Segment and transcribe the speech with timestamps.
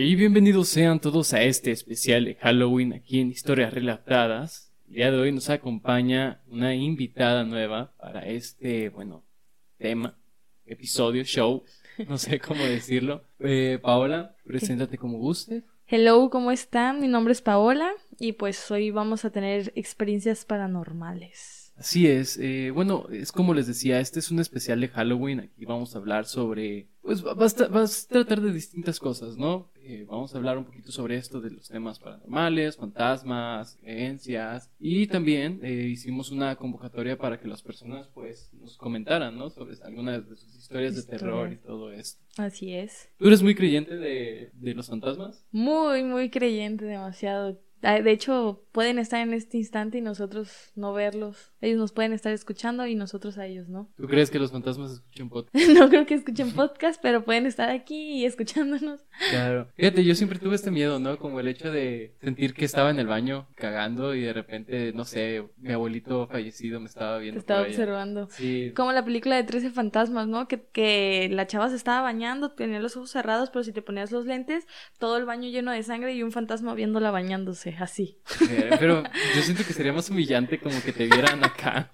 [0.00, 4.72] Y bienvenidos sean todos a este especial de Halloween aquí en Historias Relatadas.
[4.86, 9.24] El día de hoy nos acompaña una invitada nueva para este, bueno,
[9.76, 10.16] tema,
[10.66, 11.64] episodio, show,
[12.08, 13.24] no sé cómo decirlo.
[13.40, 15.64] Eh, Paola, preséntate como guste.
[15.88, 17.00] Hello, ¿cómo están?
[17.00, 17.90] Mi nombre es Paola
[18.20, 21.58] y pues hoy vamos a tener experiencias paranormales.
[21.78, 25.64] Así es, eh, bueno, es como les decía, este es un especial de Halloween, aquí
[25.64, 29.70] vamos a hablar sobre, pues vas a, tratar de distintas cosas, ¿no?
[29.90, 35.06] Eh, vamos a hablar un poquito sobre esto de los temas paranormales, fantasmas, creencias, y
[35.06, 39.48] también eh, hicimos una convocatoria para que las personas pues nos comentaran, ¿no?
[39.48, 42.22] Sobre algunas de sus historias de terror y todo esto.
[42.36, 43.08] Así es.
[43.16, 45.42] ¿Tú eres muy creyente de, de los fantasmas?
[45.52, 50.92] Muy, muy creyente, demasiado Ah, de hecho, pueden estar en este instante y nosotros no
[50.92, 51.52] verlos.
[51.60, 53.90] Ellos nos pueden estar escuchando y nosotros a ellos, ¿no?
[53.96, 55.54] ¿Tú crees que los fantasmas escuchen podcast?
[55.74, 59.00] no creo que escuchen podcast, pero pueden estar aquí y escuchándonos.
[59.30, 59.68] Claro.
[59.76, 61.18] Fíjate, yo siempre tuve este miedo, ¿no?
[61.18, 65.04] Como el hecho de sentir que estaba en el baño cagando y de repente, no
[65.04, 67.38] sé, mi abuelito fallecido me estaba viendo.
[67.38, 68.28] Te estaba observando.
[68.30, 68.72] Sí.
[68.76, 70.46] Como la película de 13 fantasmas, ¿no?
[70.46, 74.12] Que, que la chava se estaba bañando, tenía los ojos cerrados, pero si te ponías
[74.12, 74.66] los lentes,
[74.98, 78.18] todo el baño lleno de sangre y un fantasma viéndola bañándose así.
[78.48, 79.02] Eh, pero
[79.34, 81.92] yo siento que sería más humillante como que te vieran acá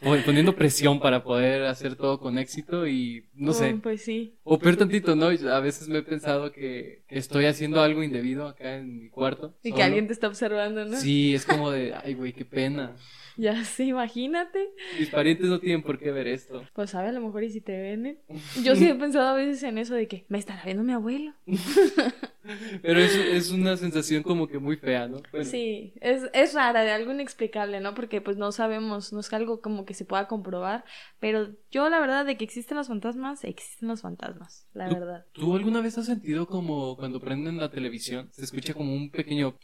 [0.00, 3.74] poniendo presión para poder hacer todo con éxito y no sé.
[3.74, 4.38] Oh, pues sí.
[4.42, 5.26] O peor tantito, ¿no?
[5.26, 9.54] A veces me he pensado que estoy haciendo algo indebido acá en mi cuarto.
[9.62, 10.96] Y que alguien te está observando, ¿no?
[10.96, 12.96] Sí, es como de, ay, güey, qué pena.
[13.40, 14.68] Ya sí, imagínate.
[14.98, 16.62] Mis parientes no tienen por qué ver esto.
[16.74, 18.04] Pues sabe, a lo mejor y si te ven.
[18.04, 18.18] ¿eh?
[18.62, 21.32] Yo sí he pensado a veces en eso de que me estará viendo mi abuelo.
[22.82, 25.22] Pero es, es una sensación como que muy fea, ¿no?
[25.44, 27.94] Sí, es, es rara, de algo inexplicable, ¿no?
[27.94, 30.84] Porque pues no sabemos, no es algo como que se pueda comprobar.
[31.18, 35.24] Pero yo la verdad de que existen los fantasmas, existen los fantasmas, la verdad.
[35.32, 39.56] ¿Tú alguna vez has sentido como cuando prenden la televisión, se escucha como un pequeño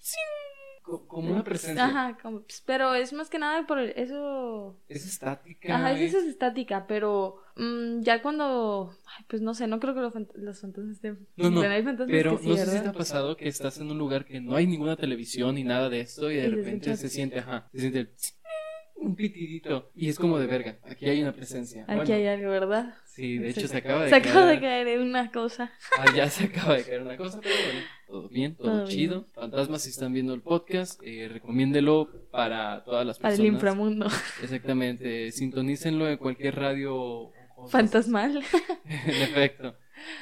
[0.86, 1.84] como una presencia.
[1.84, 4.78] Ajá, pues, pero es más que nada por eso.
[4.88, 5.74] Es estática.
[5.74, 8.96] Ajá, es, es estática, pero mm, ya cuando.
[9.06, 11.26] Ay, pues no sé, no creo que los, fantasmas estén.
[11.36, 11.62] No, no.
[12.06, 14.66] pero no sé si te ha pasado que estás en un lugar que no hay
[14.66, 18.10] ninguna televisión ni nada de esto y de repente se, siente, ajá, se siente
[18.96, 19.90] un pitidito.
[19.94, 20.78] Y es como de verga.
[20.84, 21.84] Aquí hay una presencia.
[21.88, 22.94] Aquí hay algo, ¿verdad?
[23.16, 24.24] Sí, de hecho se acaba de se caer.
[24.24, 25.72] Se acaba de caer una cosa.
[25.98, 27.80] Ah, ya se acaba de caer una cosa, pero bueno.
[28.06, 29.26] Todo bien, todo, chido.
[29.32, 33.38] Fantasmas, si están viendo el podcast, eh, recomiéndelo para todas las personas.
[33.38, 34.06] Para el inframundo.
[34.42, 35.32] Exactamente.
[35.32, 37.32] Sintonícenlo en cualquier radio.
[37.70, 38.44] Fantasmal.
[38.84, 39.74] en efecto.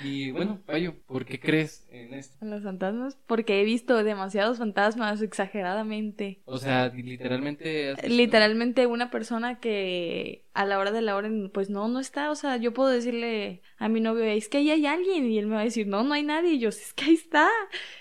[0.04, 2.36] Y bueno, Payo, ¿por qué crees en esto?
[2.42, 3.18] En los fantasmas.
[3.26, 6.42] Porque he visto demasiados fantasmas, exageradamente.
[6.44, 7.94] O sea, literalmente.
[8.08, 12.30] Literalmente una persona que a la hora de la hora, pues no, no está.
[12.30, 15.28] O sea, yo puedo decirle a mi novio, es que ahí hay alguien.
[15.28, 16.52] Y él me va a decir, no, no hay nadie.
[16.52, 17.50] Y yo, es que ahí está.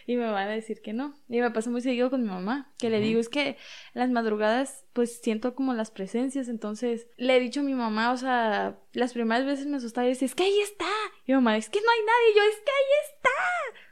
[0.06, 1.16] Y me van a decir que no.
[1.30, 3.58] Y me pasa muy seguido con mi mamá, que le digo, es que
[3.94, 6.48] las madrugadas, pues siento como las presencias.
[6.48, 10.12] Entonces, le he dicho a mi mamá, o sea, las primeras veces me asustaba y
[10.12, 10.86] decía, es que ahí está.
[11.26, 12.32] Y mi mamá, es que no hay nadie.
[12.34, 13.30] Y yo, es que ahí está.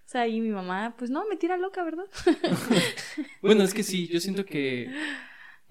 [0.06, 2.06] O sea, y mi mamá, pues no, me tira loca, ¿verdad?
[3.42, 4.92] bueno, es que sí, yo siento que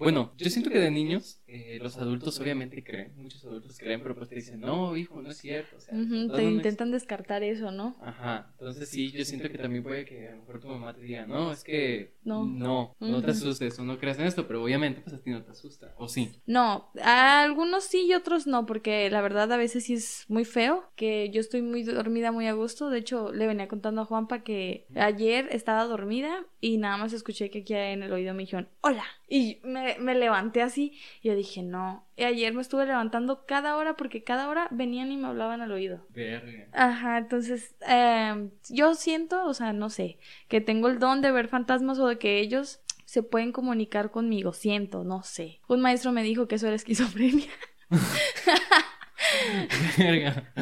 [0.01, 4.15] bueno, yo siento que de niños eh, los adultos obviamente creen, muchos adultos creen, pero
[4.15, 5.75] pues te dicen, no, hijo, no es cierto.
[5.75, 5.97] O sea,
[6.35, 7.97] te intentan descartar eso, ¿no?
[8.01, 11.01] Ajá, entonces sí, yo siento que también puede que a lo mejor tu mamá te
[11.01, 14.63] diga, no, es que no, no, no te asustes o no creas en esto, pero
[14.63, 16.31] obviamente pues a ti no te asusta, ¿o sí?
[16.45, 20.45] No, a algunos sí y otros no, porque la verdad a veces sí es muy
[20.45, 24.05] feo, que yo estoy muy dormida muy a gusto, de hecho le venía contando a
[24.05, 28.43] Juanpa que ayer estaba dormida y nada más escuché que aquí en el oído me
[28.43, 32.05] dijeron, hola, y me me, levanté así y yo dije, no.
[32.15, 35.71] Y ayer me estuve levantando cada hora porque cada hora venían y me hablaban al
[35.71, 36.05] oído.
[36.09, 36.67] Verga.
[36.73, 41.47] Ajá, entonces em, yo siento, o sea, no sé, que tengo el don de ver
[41.47, 44.53] fantasmas o de que ellos se pueden comunicar conmigo.
[44.53, 45.59] Siento, no sé.
[45.67, 47.49] Un maestro me dijo que eso era esquizofrenia.
[49.97, 50.53] Verga.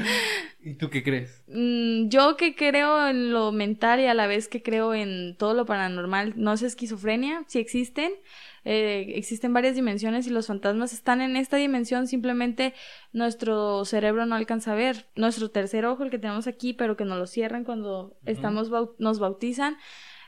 [0.61, 1.43] ¿Y tú qué crees?
[1.47, 5.53] Mm, yo que creo en lo mental y a la vez que creo en todo
[5.53, 8.11] lo paranormal, no es esquizofrenia, si existen,
[8.65, 12.73] eh, existen varias dimensiones y los fantasmas están en esta dimensión, simplemente
[13.13, 15.07] nuestro cerebro no alcanza a ver.
[15.15, 18.69] Nuestro tercer ojo, el que tenemos aquí, pero que nos lo cierran cuando estamos
[18.99, 19.77] nos bautizan,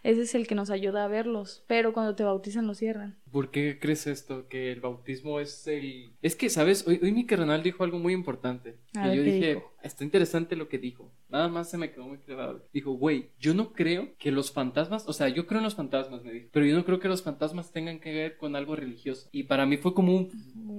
[0.03, 3.19] ese es el que nos ayuda a verlos, pero cuando te bautizan lo cierran.
[3.31, 4.47] ¿Por qué crees esto?
[4.47, 6.15] Que el bautismo es el...
[6.23, 6.87] Es que, ¿sabes?
[6.87, 8.77] Hoy, hoy mi carnal dijo algo muy importante.
[8.95, 9.71] A Y ver yo dije, dijo.
[9.83, 11.11] está interesante lo que dijo.
[11.29, 12.67] Nada más se me quedó muy clavado.
[12.73, 16.23] Dijo, güey, yo no creo que los fantasmas, o sea, yo creo en los fantasmas,
[16.23, 19.29] me dijo, pero yo no creo que los fantasmas tengan que ver con algo religioso.
[19.31, 20.29] Y para mí fue como un...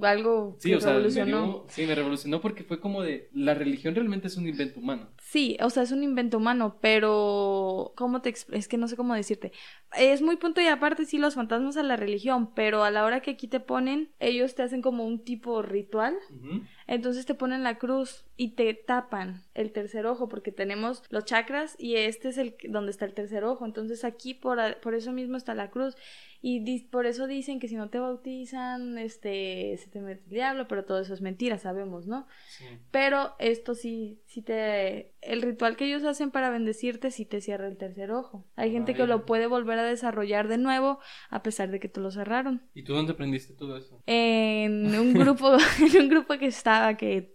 [0.03, 1.45] Algo Sí, que o sea, me revolucionó.
[1.45, 5.07] dio- sí, me revolucionó porque fue como de, la religión realmente es un invento humano.
[5.21, 9.15] Sí, o sea, es un invento humano, pero ¿cómo te es que no sé cómo
[9.15, 9.51] decirte.
[9.97, 13.21] Es muy punto y aparte sí los fantasmas a la religión, pero a la hora
[13.21, 16.61] que aquí te ponen, ellos te hacen como un tipo ritual, Ujú.
[16.87, 21.75] Entonces te ponen la cruz y te tapan el tercer ojo porque tenemos los chakras
[21.77, 25.37] y este es el donde está el tercer ojo, entonces aquí por, por eso mismo
[25.37, 25.95] está la cruz
[26.45, 30.67] y por eso dicen que si no te bautizan, este, se te mete el diablo,
[30.67, 32.27] pero todo eso es mentira, sabemos, ¿no?
[32.47, 32.65] Sí.
[32.91, 35.15] Pero esto sí, sí te...
[35.21, 38.45] El ritual que ellos hacen para bendecirte sí te cierra el tercer ojo.
[38.57, 40.99] Hay gente que lo puede volver a desarrollar de nuevo
[41.29, 42.61] a pesar de que te lo cerraron.
[42.73, 44.03] ¿Y tú dónde aprendiste todo eso?
[44.05, 47.33] En un grupo, en un grupo que estaba que...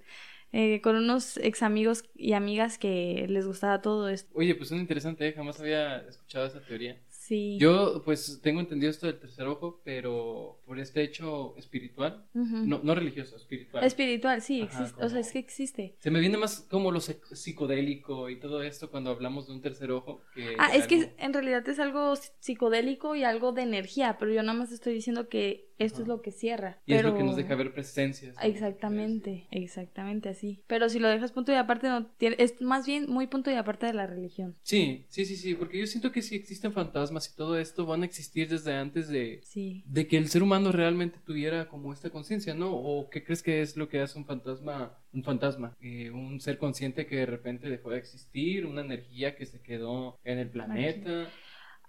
[0.52, 4.30] eh, con unos ex amigos y amigas que les gustaba todo esto.
[4.34, 5.32] Oye, pues es interesante, ¿eh?
[5.32, 7.02] jamás había escuchado esa teoría.
[7.28, 7.58] Sí.
[7.60, 12.94] Yo, pues, tengo entendido esto del tercer ojo, pero por este hecho espiritual, no, no
[12.94, 13.84] religioso, espiritual.
[13.84, 15.04] Espiritual, sí, Ajá, existe.
[15.04, 15.94] O sea, es que existe.
[15.98, 19.60] Se me viene más como lo psic- psicodélico y todo esto cuando hablamos de un
[19.60, 20.22] tercer ojo.
[20.34, 24.42] Que Ah, es que en realidad es algo psicodélico y algo de energía, pero yo
[24.42, 26.02] nada más estoy diciendo que esto Ajá.
[26.02, 26.78] es lo que cierra.
[26.86, 27.10] Y es pero...
[27.10, 28.36] lo que nos deja ver presencias.
[28.36, 28.42] ¿no?
[28.42, 30.62] Exactamente, exactamente así.
[30.66, 33.54] Pero si lo dejas punto y aparte, no tiene, es más bien muy punto y
[33.54, 34.56] aparte de la religión.
[34.62, 38.02] Sí, sí, sí, sí, porque yo siento que si existen fantasmas y todo esto van
[38.02, 39.82] a existir desde antes de, Sí.
[39.86, 42.72] de que el ser humano realmente tuviera como esta conciencia, ¿no?
[42.74, 44.98] ¿O qué crees que es lo que hace un fantasma?
[45.12, 49.46] Un fantasma, Eh, un ser consciente que de repente dejó de existir, una energía que
[49.46, 51.28] se quedó en el planeta.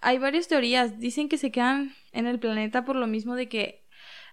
[0.02, 1.00] Hay varias teorías.
[1.00, 3.84] Dicen que se quedan en el planeta por lo mismo de que.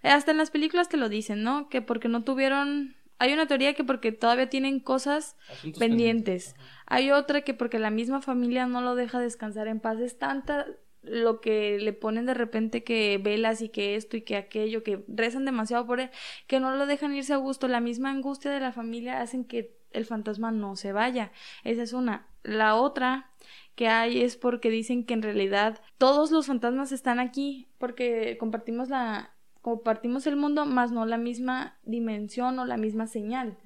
[0.02, 1.68] eh, Hasta en las películas te lo dicen, ¿no?
[1.68, 2.96] Que porque no tuvieron.
[3.18, 5.36] Hay una teoría que porque todavía tienen cosas.
[5.50, 6.54] asuntos Pendientes.
[6.58, 6.82] Ajá.
[6.86, 9.98] Hay otra que porque la misma familia no lo deja descansar en paz.
[10.00, 10.66] Es tanta
[11.02, 15.04] lo que le ponen de repente que velas y que esto y que aquello, que
[15.08, 16.10] rezan demasiado por él,
[16.46, 17.68] que no lo dejan irse a gusto.
[17.68, 21.32] La misma angustia de la familia hacen que el fantasma no se vaya.
[21.64, 22.26] Esa es una.
[22.42, 23.30] La otra
[23.74, 28.88] que hay es porque dicen que en realidad todos los fantasmas están aquí porque compartimos
[28.88, 33.58] la compartimos el mundo, más no la misma dimensión o la misma señal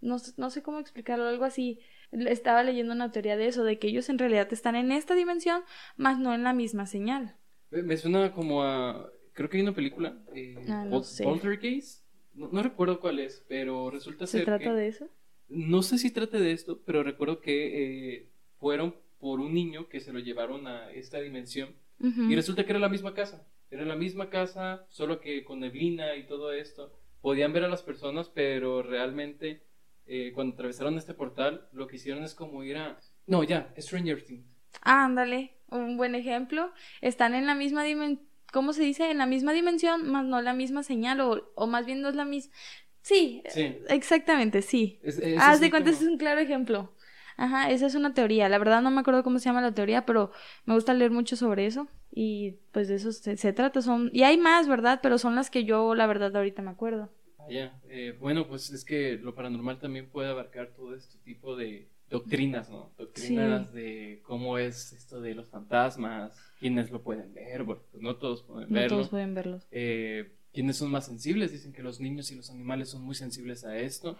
[0.00, 1.78] no, sé- no sé cómo explicarlo, algo así.
[2.10, 5.62] Estaba leyendo una teoría de eso, de que ellos en realidad están en esta dimensión,
[5.96, 7.36] más no en la misma señal.
[7.70, 9.10] Me suena como a.
[9.34, 10.16] Creo que hay una película.
[10.34, 11.24] Eh, Ah, no Pol- sé.
[11.24, 12.02] Poltergeist.
[12.34, 14.44] No, no recuerdo cuál es, pero resulta ¿Se ser.
[14.46, 15.08] trata que- de eso?
[15.48, 18.28] No sé si trate de esto, pero recuerdo que eh,
[18.58, 21.74] fueron por un niño que se lo llevaron a esta dimensión.
[22.00, 23.46] Y resulta que era la misma casa.
[23.70, 26.92] Era la misma casa, solo que con neblina y todo esto.
[27.20, 29.62] Podían ver a las personas, pero realmente
[30.06, 32.98] eh, cuando atravesaron este portal, lo que hicieron es como ir a.
[33.28, 34.44] No, ya, Stranger Things.
[34.82, 36.72] Ah, ándale, un buen ejemplo.
[37.00, 39.10] Están en la misma dimensión, ¿cómo se dice?
[39.10, 42.16] En la misma dimensión, más no la misma señal, o, o más bien no es
[42.16, 42.52] la misma.
[43.02, 43.76] Sí, Sí.
[43.88, 44.98] exactamente, sí.
[45.02, 46.92] Es, es Haz de cuenta, como- es un claro ejemplo.
[47.36, 48.48] Ajá, esa es una teoría.
[48.48, 50.30] La verdad no me acuerdo cómo se llama la teoría, pero
[50.66, 51.88] me gusta leer mucho sobre eso.
[52.14, 53.80] Y pues de eso se, se trata.
[53.82, 54.10] Son...
[54.12, 55.00] Y hay más, ¿verdad?
[55.02, 57.10] Pero son las que yo, la verdad, ahorita me acuerdo.
[57.38, 61.88] Vaya, eh, bueno, pues es que lo paranormal también puede abarcar todo este tipo de
[62.08, 62.92] doctrinas, ¿no?
[62.98, 68.16] Doctrinas de cómo es esto de los fantasmas, quiénes lo pueden ver, bueno, pues no
[68.16, 68.96] todos pueden No verlo.
[68.98, 69.66] todos pueden verlos.
[69.72, 71.52] Eh, ¿Quiénes son más sensibles?
[71.52, 74.18] Dicen que los niños y los animales son muy sensibles a esto.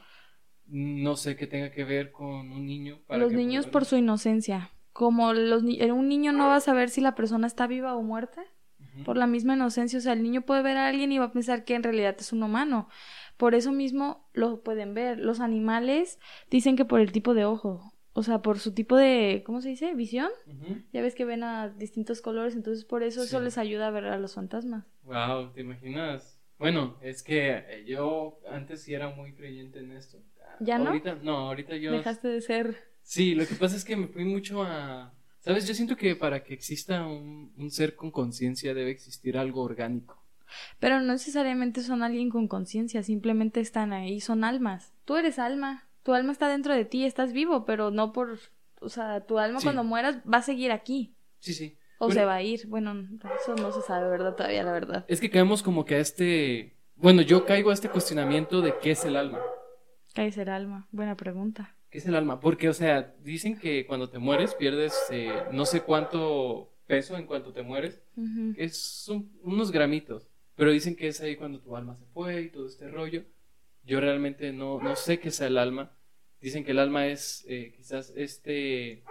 [0.66, 3.00] No sé qué tenga que ver con un niño.
[3.06, 4.70] para Los niños pueda por su inocencia.
[4.92, 8.02] Como los ni- un niño no va a saber si la persona está viva o
[8.02, 8.42] muerta.
[9.06, 9.98] Por la misma inocencia.
[9.98, 12.14] O sea, el niño puede ver a alguien y va a pensar que en realidad
[12.18, 12.88] es un humano.
[13.38, 15.18] Por eso mismo lo pueden ver.
[15.18, 16.18] Los animales
[16.50, 17.91] dicen que por el tipo de ojo.
[18.14, 19.94] O sea, por su tipo de, ¿cómo se dice?
[19.94, 20.28] Visión.
[20.92, 24.04] Ya ves que ven a distintos colores, entonces por eso eso les ayuda a ver
[24.04, 24.84] a los fantasmas.
[25.04, 26.38] Wow, ¿te imaginas?
[26.58, 30.22] Bueno, es que eh, yo antes sí era muy creyente en esto.
[30.60, 30.92] ¿Ya no?
[31.22, 31.90] No, ahorita yo...
[31.92, 32.76] Dejaste de ser...
[33.02, 35.12] Sí, lo que pasa es que me fui mucho a...
[35.40, 35.66] ¿Sabes?
[35.66, 40.22] Yo siento que para que exista un, un ser con conciencia debe existir algo orgánico.
[40.78, 44.92] Pero no necesariamente son alguien con conciencia, simplemente están ahí, son almas.
[45.04, 48.38] Tú eres alma, tu alma está dentro de ti, estás vivo, pero no por...
[48.80, 49.64] O sea, tu alma Sí.
[49.66, 51.14] cuando mueras va a seguir aquí.
[51.38, 51.78] Sí, sí.
[51.98, 52.66] O Bueno, se va a ir.
[52.66, 53.06] Bueno,
[53.40, 54.34] eso no se sabe, ¿verdad?
[54.34, 55.04] Todavía, la verdad.
[55.08, 56.76] Es que caemos como que a este...
[56.96, 59.40] Bueno, yo caigo a este cuestionamiento de qué es el alma.
[60.14, 60.88] ¿Qué es el alma?
[60.90, 61.76] Buena pregunta.
[61.90, 62.40] ¿Qué es el alma?
[62.40, 67.26] Porque, o sea, dicen que cuando te mueres pierdes eh, no sé cuánto peso en
[67.26, 68.02] cuanto te mueres.
[68.56, 70.28] Es un- unos gramitos.
[70.54, 73.24] Pero dicen que es ahí cuando tu alma se fue y todo este rollo.
[73.84, 75.96] Yo realmente no, no sé qué es el alma.
[76.40, 79.04] Dicen que el alma es eh, quizás este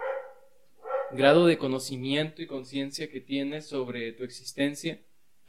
[1.12, 5.00] grado de conocimiento y conciencia que tienes sobre tu existencia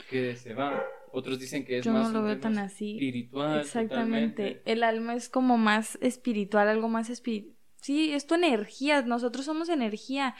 [0.09, 0.83] que se va.
[1.11, 2.93] Otros dicen que es Yo más no lo un veo tema tan así.
[2.93, 3.61] espiritual.
[3.61, 4.43] Exactamente.
[4.43, 4.71] totalmente.
[4.71, 7.55] El alma es como más espiritual, algo más espiritual.
[7.81, 9.01] Sí, es tu energía.
[9.01, 10.35] Nosotros somos energía.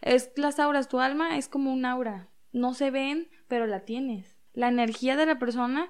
[0.00, 0.88] Es las auras.
[0.88, 2.28] Tu alma es como un aura.
[2.52, 4.36] No se ven, pero la tienes.
[4.52, 5.88] La energía de la persona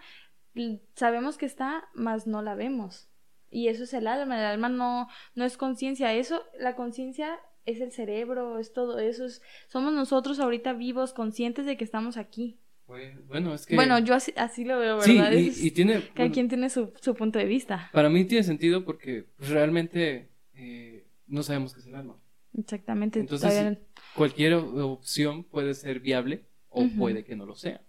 [0.94, 3.08] sabemos que está, mas no la vemos.
[3.50, 4.38] Y eso es el alma.
[4.38, 6.12] El alma no, no es conciencia.
[6.14, 9.24] Eso, la conciencia es el cerebro, es todo eso.
[9.24, 12.58] Es, somos nosotros ahorita vivos, conscientes de que estamos aquí.
[13.26, 13.74] Bueno, es que...
[13.74, 15.32] Bueno, yo así, así lo veo, Sí, ¿verdad?
[15.32, 15.94] y, tiene...
[16.00, 17.90] cada bueno, quien tiene su, su punto de vista.
[17.92, 22.16] Para mí tiene sentido porque pues, realmente eh, no sabemos qué es el alma.
[22.56, 23.20] Exactamente.
[23.20, 23.78] Entonces, todavía-
[24.14, 26.47] Cualquier opción puede ser viable
[26.84, 27.80] o puede que no lo sea.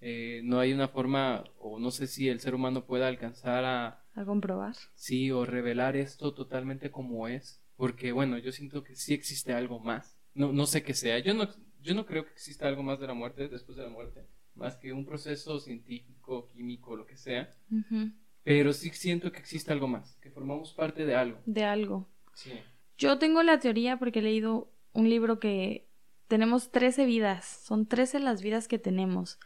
[0.00, 4.04] Eh, no hay una forma, o no sé si el ser humano pueda alcanzar a,
[4.14, 4.74] A comprobar.
[4.94, 7.62] sí, o revelar esto totalmente como es.
[7.76, 10.18] Porque, bueno, yo siento que sí existe algo más.
[10.34, 11.18] No, no sé qué sea.
[11.20, 11.48] Yo no,
[11.80, 14.76] yo no creo que exista algo más de la muerte, después de la muerte, más
[14.76, 17.48] que un proceso científico, químico, lo que sea.
[18.42, 21.38] Pero sí siento que existe algo más, que formamos parte de algo.
[21.46, 22.08] De algo.
[22.34, 22.52] Sí.
[22.96, 25.87] Yo tengo la teoría porque he leído un libro que
[26.28, 27.44] tenemos 13 vidas.
[27.64, 29.38] Son 13 las vidas que tenemos.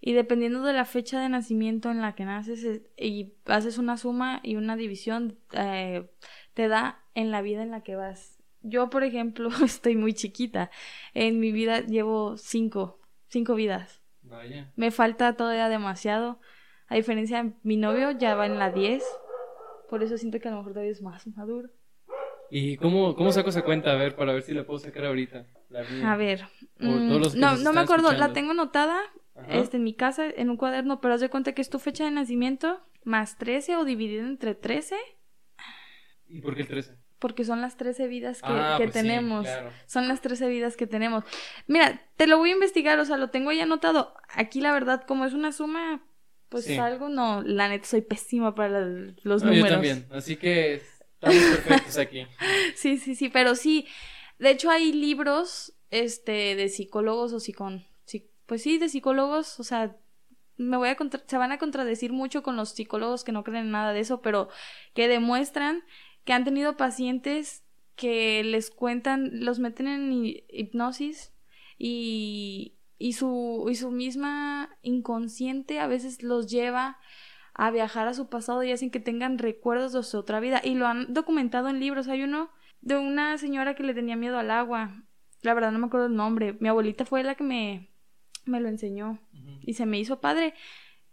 [0.00, 3.98] Y dependiendo de la fecha de nacimiento en la que naces eh, y haces una
[3.98, 6.08] suma y una división, eh,
[6.54, 8.38] te da en la vida en la que vas.
[8.62, 10.70] Yo, por ejemplo, estoy muy chiquita.
[11.12, 14.00] En mi vida llevo cinco, cinco vidas.
[14.22, 14.72] Vaya.
[14.76, 16.40] Me falta todavía demasiado.
[16.86, 19.04] A diferencia de mi novio, ya va en la 10.
[19.88, 21.68] Por eso siento que a lo mejor todavía es más maduro.
[22.50, 23.92] ¿Y cómo, cómo saco esa cuenta?
[23.92, 25.46] A ver, para ver si la puedo sacar ahorita.
[25.70, 26.12] La.
[26.12, 26.46] A ver.
[26.78, 28.12] Mm, no, no me acuerdo.
[28.12, 29.00] La tengo anotada
[29.48, 32.04] este, en mi casa, en un cuaderno, pero haz de cuenta que es tu fecha
[32.04, 34.96] de nacimiento más 13 o dividido entre 13,
[36.28, 36.96] ¿Y por qué el 13?
[37.18, 39.44] porque son las 13 vidas que, Ah, que pues sí, tenemos.
[39.46, 39.70] claro.
[39.86, 41.24] Son las 13 vidas que tenemos.
[41.66, 44.14] Mira, te lo voy a investigar, o sea, lo tengo ya anotado.
[44.34, 46.02] Aquí, la verdad, como es una suma,
[46.48, 46.76] pues Sí.
[46.78, 49.70] algo, no, la neta, soy pésima para los No, yo números.
[49.70, 50.06] también.
[50.10, 52.26] Así que estamos perfectos aquí.
[52.76, 53.86] Sí, sí, sí, pero sí.
[54.40, 57.86] De hecho, hay libros este, de psicólogos o psicón.
[58.46, 59.96] pues sí, de psicólogos, o sea,
[60.56, 63.66] me voy a contra- se van a contradecir mucho con los psicólogos que no creen
[63.66, 64.48] en nada de eso, pero
[64.92, 65.84] que demuestran
[66.24, 67.62] que han tenido pacientes
[67.94, 71.32] que les cuentan, los meten en hi- hipnosis
[71.78, 76.98] y, y su, y su misma inconsciente a veces los lleva
[77.54, 80.74] a viajar a su pasado y hacen que tengan recuerdos de su otra vida y
[80.74, 82.08] lo han documentado en libros.
[82.08, 85.04] Hay uno de una señora que le tenía miedo al agua.
[85.42, 86.56] La verdad no me acuerdo el nombre.
[86.60, 87.90] Mi abuelita fue la que me,
[88.44, 89.18] me lo enseñó
[89.62, 90.54] y se me hizo padre.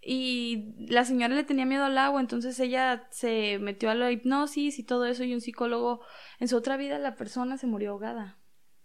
[0.01, 4.79] Y la señora le tenía miedo al agua, entonces ella se metió a la hipnosis
[4.79, 6.01] y todo eso y un psicólogo
[6.39, 8.37] en su otra vida la persona se murió ahogada.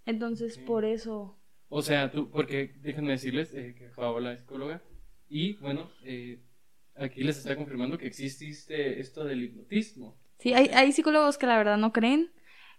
[0.06, 4.82] Entonces por eso O sea, tú, porque déjenme decirles eh, que Paola es psicóloga
[5.28, 6.42] y bueno, eh,
[6.96, 10.18] aquí les está confirmando que existe esto del hipnotismo.
[10.38, 12.32] Sí, hay, hay psicólogos que la verdad no creen.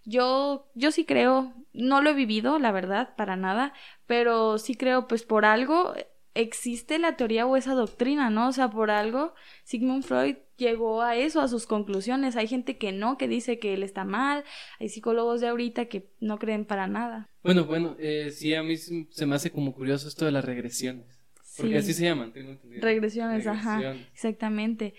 [0.04, 3.72] Yo, yo sí creo, no lo he vivido, la verdad, para nada,
[4.06, 5.94] pero sí creo, pues por algo
[6.34, 8.48] existe la teoría o esa doctrina, ¿no?
[8.48, 12.36] O sea, por algo Sigmund Freud llegó a eso, a sus conclusiones.
[12.36, 14.44] Hay gente que no, que dice que él está mal,
[14.80, 17.30] hay psicólogos de ahorita que no creen para nada.
[17.42, 21.20] Bueno, bueno, eh, sí, a mí se me hace como curioso esto de las regresiones.
[21.56, 21.78] Porque Sí.
[21.78, 22.82] así se llaman, tengo entendido.
[22.82, 23.94] Regresiones, ajá.
[24.12, 24.94] Exactamente.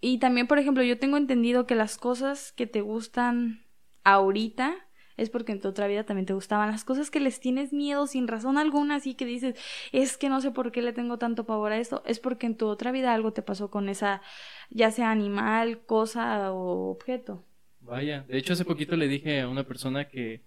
[0.00, 3.63] Y también, por ejemplo, yo tengo entendido que las cosas que te gustan
[4.04, 4.76] ahorita
[5.16, 6.70] es porque en tu otra vida también te gustaban.
[6.70, 9.54] Las cosas que les tienes miedo sin razón alguna, así que dices,
[9.92, 12.56] es que no sé por qué le tengo tanto pavor a esto, es porque en
[12.56, 14.22] tu otra vida algo te pasó con esa,
[14.70, 17.44] ya sea animal, cosa o objeto.
[17.80, 20.42] Vaya, de hecho hace poquito le dije a una persona que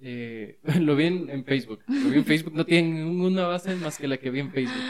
[0.00, 4.08] eh, lo vi en, Facebook, lo vi en Facebook, no tiene ninguna base más que
[4.08, 4.82] la que vi en Facebook,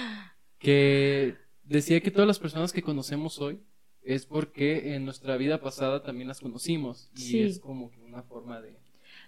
[0.58, 3.60] que decía que todas las personas que conocemos hoy
[4.04, 7.42] es porque en nuestra vida pasada también las conocimos y Sí.
[7.42, 8.76] es como que una forma de...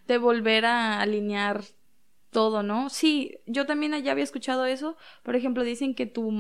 [0.07, 1.63] de volver a alinear
[2.31, 2.91] todo, ¿no?
[2.91, 4.97] Sí, yo también ya había escuchado eso.
[5.23, 6.33] Por ejemplo, dicen que tu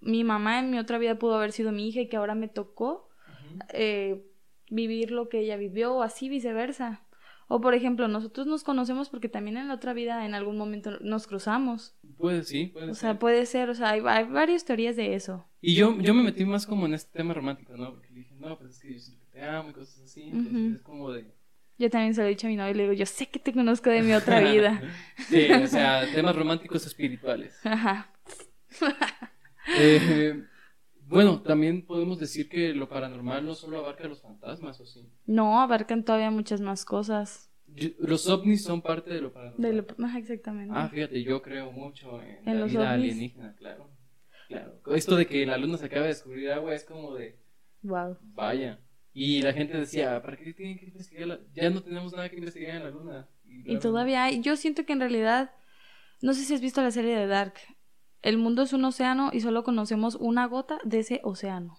[0.00, 2.48] mi mamá en mi otra vida pudo haber sido mi hija y que ahora me
[2.48, 3.08] tocó
[3.72, 4.24] eh,
[4.70, 7.04] vivir lo que ella vivió o así viceversa.
[7.52, 11.00] O por ejemplo, nosotros nos conocemos porque también en la otra vida en algún momento
[11.00, 11.96] nos cruzamos.
[12.16, 13.00] Puede, sí, puede O ser.
[13.00, 15.44] sea, puede ser, o sea, hay, hay varias teorías de eso.
[15.60, 17.90] Y yo, yo me metí más como en este tema romántico, ¿no?
[17.90, 20.22] Porque le dije, no, pues es que yo siento que te amo y cosas así,
[20.32, 21.26] entonces es como de...
[21.76, 23.40] Yo también se lo he dicho a mi novio y le digo, yo sé que
[23.40, 24.80] te conozco de mi otra vida.
[25.28, 27.58] sí, o sea, temas románticos espirituales.
[27.66, 28.12] Ajá.
[29.76, 30.44] Eh,
[31.10, 35.08] Bueno, también podemos decir que lo paranormal no solo abarca los fantasmas, ¿o sí?
[35.26, 37.50] No, abarcan todavía muchas más cosas.
[37.66, 39.60] Yo- los ovnis son parte de lo paranormal.
[39.60, 39.76] De
[40.06, 40.72] lo- exactamente.
[40.76, 43.12] Ah, fíjate, yo creo mucho en, ¿En la los vida ovnis?
[43.12, 43.90] alienígena, claro.
[44.48, 44.80] Claro.
[44.94, 47.38] Esto de que la luna se acaba de descubrir agua es como de,
[47.82, 48.16] Wow.
[48.20, 48.80] vaya.
[49.12, 51.26] Y la gente decía, ¿para qué tienen que investigar?
[51.26, 53.28] la- Ya no tenemos nada que investigar en la luna.
[53.44, 55.50] Y todavía hay, yo siento que en realidad,
[56.22, 57.54] no sé si has visto la serie de Dark.
[58.22, 61.78] El mundo es un océano y solo conocemos una gota de ese océano.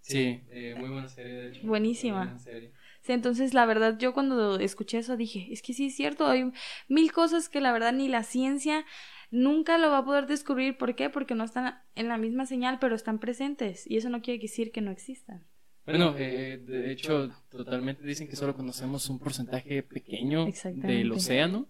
[0.00, 1.66] Sí, eh, muy buena serie, de hecho.
[1.66, 2.18] Buenísima.
[2.18, 2.72] Muy buena serie.
[3.02, 6.50] Sí, entonces la verdad yo cuando escuché eso dije, es que sí es cierto, hay
[6.88, 8.84] mil cosas que la verdad ni la ciencia
[9.30, 10.76] nunca lo va a poder descubrir.
[10.76, 11.10] ¿Por qué?
[11.10, 13.88] Porque no están en la misma señal, pero están presentes.
[13.88, 15.46] Y eso no quiere decir que no existan.
[15.84, 20.98] Bueno, eh, de hecho, totalmente dicen que solo conocemos un porcentaje pequeño Exactamente.
[20.98, 21.68] del océano,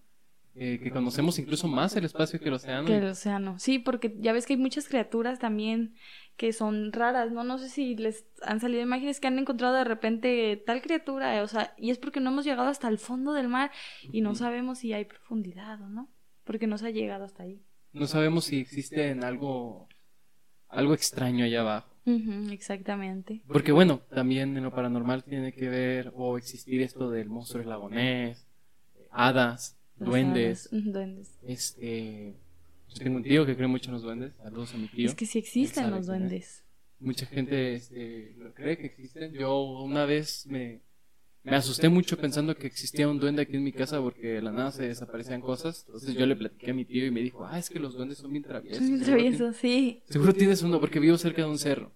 [0.58, 2.86] eh, que conocemos incluso más el espacio que el océano.
[2.86, 3.58] Que el océano.
[3.58, 5.94] Sí, porque ya ves que hay muchas criaturas también
[6.36, 7.44] que son raras, ¿no?
[7.44, 11.42] No sé si les han salido imágenes que han encontrado de repente tal criatura, eh,
[11.42, 13.70] o sea, y es porque no hemos llegado hasta el fondo del mar
[14.02, 16.10] y no sabemos si hay profundidad o no,
[16.44, 17.62] porque no se ha llegado hasta ahí.
[17.92, 19.88] No sabemos si existe en algo,
[20.68, 21.90] algo extraño allá abajo.
[22.06, 23.42] Ujú, exactamente.
[23.48, 28.46] Porque bueno, también en lo paranormal tiene que ver o existir esto del monstruo lagonés,
[29.10, 30.70] hadas, Las duendes,
[31.42, 32.34] este...
[32.88, 35.08] Yo tengo un tío que cree mucho en los duendes, saludos a mi tío.
[35.08, 36.64] Es que sí existen los duendes.
[36.98, 39.32] Mucha gente este, cree que existen.
[39.32, 40.80] Yo una vez me,
[41.42, 44.50] me asusté mucho pensando que existía un duende aquí en mi casa porque de la
[44.50, 45.84] nada se desaparecían cosas.
[45.86, 48.18] Entonces yo le platiqué a mi tío y me dijo, ah, es que los duendes
[48.18, 48.78] son bien traviesos.
[48.78, 50.02] Son bien traviesos, sí.
[50.08, 51.92] Seguro tienes uno porque vivo cerca de un cerro.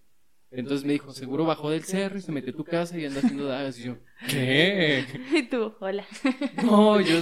[0.52, 3.20] Entonces me dijo, seguro bajó del cerro y se metió a tu casa y anda
[3.20, 3.78] haciendo dagas.
[3.78, 5.04] Y yo, ¿qué?
[5.32, 6.04] Y tú, hola.
[6.64, 7.16] No, yo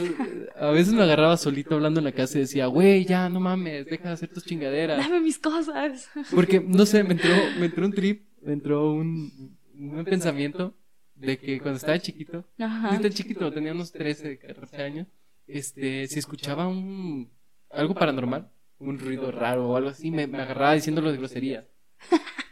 [0.56, 3.84] a veces me agarraba solito hablando en la casa y decía, güey, ya, no mames,
[3.84, 4.98] deja de hacer tus chingaderas.
[4.98, 6.08] Dame mis cosas.
[6.34, 10.74] Porque, no sé, me entró, me entró un trip, me entró un, un pensamiento
[11.14, 12.92] de que cuando estaba chiquito, Ajá.
[12.92, 15.06] no tan chiquito, tenía unos 13, 14 años,
[15.46, 17.30] este, si escuchaba un,
[17.70, 21.64] algo paranormal, un ruido raro o algo así, me, me agarraba diciéndolo de groserías.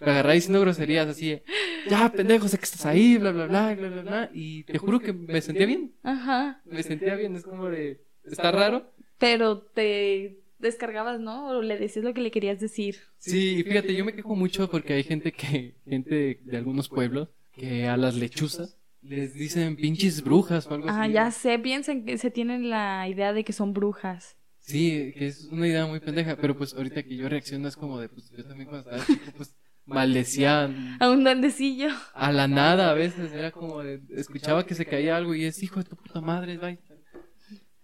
[0.01, 1.41] Me agarraba diciendo groserías así,
[1.89, 5.01] ya, pendejo, sé que estás ahí, bla, bla, bla, bla, bla, bla, y te juro
[5.01, 6.61] que me sentía bien, Ajá.
[6.65, 8.93] me sentía bien, es como de, está raro.
[9.19, 11.49] Pero te descargabas, ¿no?
[11.49, 12.97] O le decías lo que le querías decir.
[13.19, 17.29] Sí, y fíjate, yo me quejo mucho porque hay gente que, gente de, algunos pueblos,
[17.53, 21.13] que a las lechuzas les dicen pinches brujas o algo Ah, así.
[21.13, 24.37] ya sé, piensan que se tienen la idea de que son brujas.
[24.59, 28.01] Sí, que es una idea muy pendeja, pero pues ahorita que yo reacciono es como
[28.01, 29.55] de, pues yo también cuando estaba chico, pues
[29.87, 31.89] maldecían A un duendecillo.
[32.15, 35.63] a la nada a veces, era como de, escuchaba que se caía algo y es
[35.63, 36.79] hijo de tu puta madre, bye".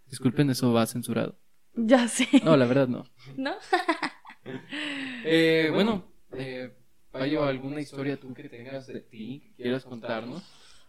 [0.07, 1.39] Disculpen, eso va censurado.
[1.75, 2.29] Ya sé.
[2.45, 3.05] No, la verdad no.
[3.37, 3.55] ¿No?
[5.25, 6.05] Eh, bueno,
[6.37, 6.75] eh,
[7.13, 10.43] Payo, ¿alguna historia tú que tengas de ti que quieras contarnos?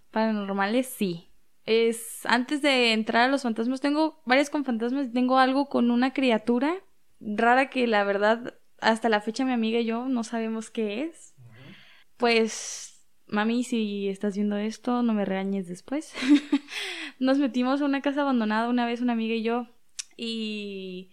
[0.09, 1.29] Paranormales, sí.
[1.65, 6.13] Es antes de entrar a los fantasmas, tengo varias con fantasmas, tengo algo con una
[6.13, 6.73] criatura
[7.19, 11.33] rara que la verdad hasta la fecha mi amiga y yo no sabemos qué es.
[12.17, 16.13] Pues, mami, si estás viendo esto, no me regañes después.
[17.19, 19.67] nos metimos a una casa abandonada una vez una amiga y yo
[20.17, 21.11] y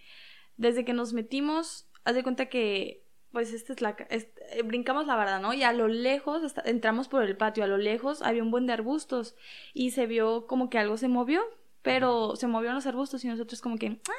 [0.57, 4.63] desde que nos metimos, haz de cuenta que pues esta es la ca- es- eh,
[4.63, 5.55] brincamos la barda, ¿no?
[5.55, 8.67] Y a lo lejos hasta- entramos por el patio, a lo lejos había un buen
[8.67, 9.37] de arbustos
[9.73, 11.41] y se vio como que algo se movió,
[11.83, 14.13] pero se movieron los arbustos y nosotros como que "Ah".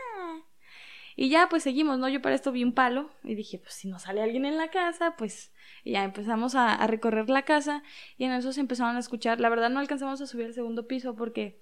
[1.16, 2.10] Y ya pues seguimos, ¿no?
[2.10, 4.70] Yo para esto vi un palo y dije, pues si no sale alguien en la
[4.70, 5.52] casa, pues
[5.84, 7.84] y ya empezamos a, recorrer la casa
[8.18, 10.88] y en eso se empezaron a escuchar, la verdad no alcanzamos a subir al segundo
[10.88, 11.60] piso porque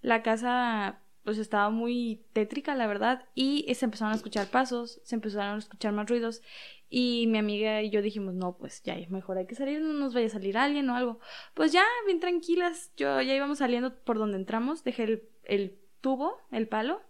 [0.00, 5.14] la casa pues estaba muy tétrica, la verdad, y se empezaron a escuchar pasos, se
[5.14, 6.42] empezaron a escuchar más ruidos
[6.90, 10.14] y mi amiga y yo dijimos, no, pues ya mejor hay que salir, no nos
[10.14, 11.20] vaya a salir alguien o algo.
[11.54, 16.38] Pues ya, bien tranquilas, yo ya íbamos saliendo por donde entramos, dejé el, el tubo,
[16.50, 17.00] el palo,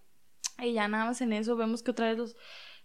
[0.58, 2.36] y ya nada más en eso vemos que otra vez los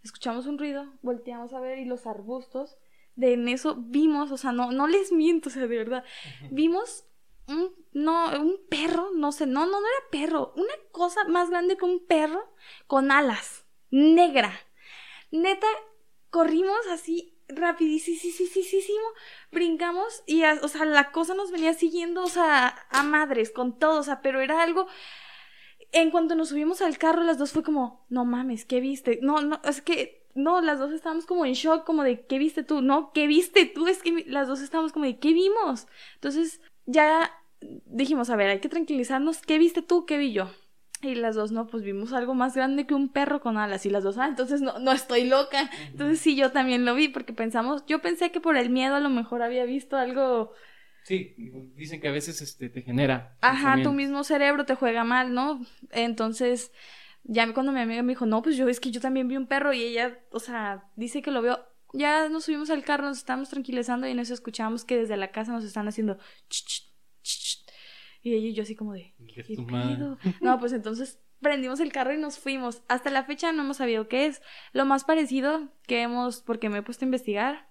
[0.03, 2.77] escuchamos un ruido, volteamos a ver y los arbustos,
[3.15, 6.03] de en eso vimos, o sea, no, no les miento, o sea, de verdad,
[6.51, 7.05] vimos
[7.47, 11.77] un, no, un perro, no sé, no, no, no era perro, una cosa más grande
[11.77, 12.53] que un perro
[12.85, 14.53] con alas, negra.
[15.31, 15.67] Neta,
[16.29, 19.07] corrimos así rapidísimo,
[19.51, 23.99] brincamos y, o sea, la cosa nos venía siguiendo, o sea, a madres, con todo,
[23.99, 24.87] o sea, pero era algo...
[25.91, 29.19] En cuanto nos subimos al carro, las dos fue como, no mames, ¿qué viste?
[29.21, 32.63] No, no, es que, no, las dos estábamos como en shock, como de, ¿qué viste
[32.63, 32.81] tú?
[32.81, 33.87] No, ¿qué viste tú?
[33.87, 35.87] Es que las dos estábamos como de, ¿qué vimos?
[36.15, 37.31] Entonces, ya
[37.85, 40.05] dijimos, a ver, hay que tranquilizarnos, ¿qué viste tú?
[40.05, 40.49] ¿Qué vi yo?
[41.01, 43.85] Y las dos, no, pues vimos algo más grande que un perro con alas.
[43.85, 45.69] Y las dos, ah, entonces no, no estoy loca.
[45.91, 48.99] Entonces sí, yo también lo vi porque pensamos, yo pensé que por el miedo a
[48.99, 50.53] lo mejor había visto algo.
[51.07, 51.35] Sí,
[51.77, 53.37] dicen que a veces este, te genera.
[53.39, 55.65] Ajá, tu mismo cerebro te juega mal, ¿no?
[55.91, 56.73] Entonces,
[57.23, 59.47] ya cuando mi amiga me dijo, no, pues yo es que yo también vi un
[59.47, 61.65] perro y ella, o sea, dice que lo vio.
[61.93, 65.31] Ya nos subimos al carro, nos estábamos tranquilizando y en eso escuchamos que desde la
[65.31, 66.19] casa nos están haciendo.
[68.21, 69.55] Y ella y yo así como de, ¿qué, ¿Qué
[70.41, 72.81] No, pues entonces prendimos el carro y nos fuimos.
[72.89, 74.41] Hasta la fecha no hemos sabido qué es.
[74.73, 77.69] Lo más parecido que hemos, porque me he puesto a investigar,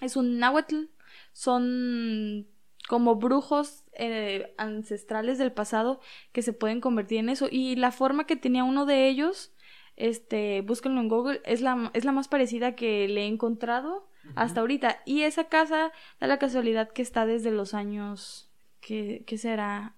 [0.00, 0.86] es un náhuatl.
[1.32, 2.48] Son
[2.88, 6.00] como brujos eh, ancestrales del pasado
[6.32, 7.48] que se pueden convertir en eso.
[7.50, 9.52] Y la forma que tenía uno de ellos,
[9.96, 14.60] este, búsquenlo en Google, es la, es la más parecida que le he encontrado hasta
[14.60, 15.02] ahorita.
[15.04, 18.48] Y esa casa da la casualidad que está desde los años
[18.82, 19.96] ¿Qué, ¿Qué, será?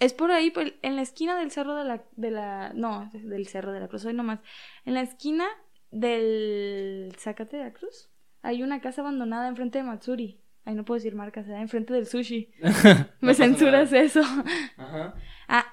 [0.00, 2.72] Es por ahí, en la esquina del cerro de la, de la.
[2.74, 4.40] No, del cerro de la Cruz, hoy nomás.
[4.84, 5.46] En la esquina
[5.92, 8.10] del Zacate de la Cruz
[8.42, 10.40] hay una casa abandonada enfrente de Matsuri.
[10.64, 12.50] Ahí no puedo decir marca, será enfrente del sushi.
[13.20, 14.22] Me censuras eso.
[14.76, 15.14] Ajá.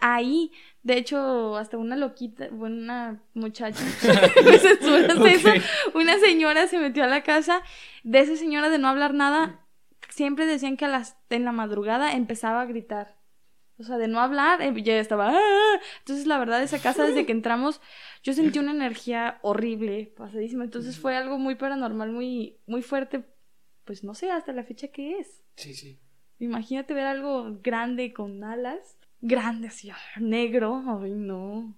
[0.02, 0.52] ahí,
[0.84, 3.84] de hecho, hasta una loquita, una muchacha,
[4.44, 5.50] me censuras eso.
[5.94, 7.62] Una señora se metió a la casa
[8.04, 9.62] de esa señora de no hablar nada
[10.12, 13.18] siempre decían que a las, en la madrugada empezaba a gritar.
[13.80, 15.32] O sea, de no hablar, eh, ya estaba.
[15.32, 15.80] ¡ah!
[16.00, 17.82] Entonces, la verdad, esa casa, desde que entramos,
[18.22, 20.64] yo sentí una energía horrible, pasadísima.
[20.64, 23.24] Entonces, fue algo muy paranormal, muy, muy fuerte.
[23.92, 25.44] Pues no sé hasta la fecha que es.
[25.58, 26.00] Sí, sí.
[26.40, 30.82] Imagínate ver algo grande con alas, grande así, ah, negro.
[30.88, 31.76] Ay, no.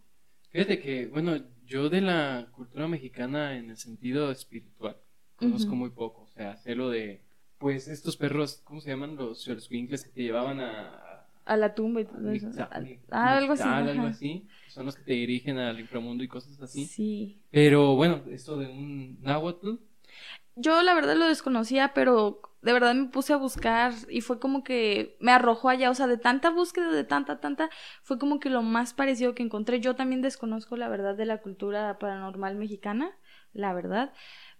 [0.51, 4.95] Fíjate que, bueno, yo de la cultura mexicana en el sentido espiritual
[5.35, 6.21] conozco muy poco.
[6.21, 7.23] O sea, sé lo de
[7.57, 9.15] pues estos perros, ¿cómo se llaman?
[9.15, 11.25] Los Schwarzwinkles que te llevaban a...
[11.45, 12.51] A la tumba y todo eso.
[13.09, 13.63] ah, algo así.
[13.63, 14.47] Algo así.
[14.67, 16.85] Son los que te dirigen al inframundo y cosas así.
[16.85, 17.41] Sí.
[17.49, 19.77] Pero bueno, esto de un náhuatl.
[20.55, 24.63] Yo la verdad lo desconocía, pero de verdad me puse a buscar y fue como
[24.63, 27.69] que me arrojó allá, o sea, de tanta búsqueda, de tanta, tanta,
[28.03, 29.79] fue como que lo más parecido que encontré.
[29.79, 33.11] Yo también desconozco la verdad de la cultura paranormal mexicana,
[33.51, 34.13] la verdad,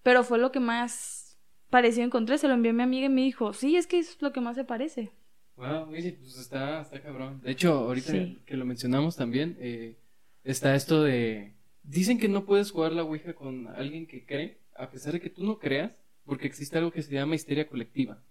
[0.04, 1.38] pero fue lo que más
[1.70, 4.22] parecido encontré, se lo envió a mi amiga y me dijo, sí, es que es
[4.22, 5.12] lo que más se parece.
[5.56, 7.42] Wow, pues está, está cabrón.
[7.42, 8.14] De hecho, ahorita
[8.46, 9.98] que lo mencionamos también, eh,
[10.44, 11.54] está esto de...
[11.84, 15.30] Dicen que no puedes jugar la Ouija con alguien que cree, a pesar de que
[15.30, 18.24] tú no creas, porque existe algo que se llama histeria colectiva.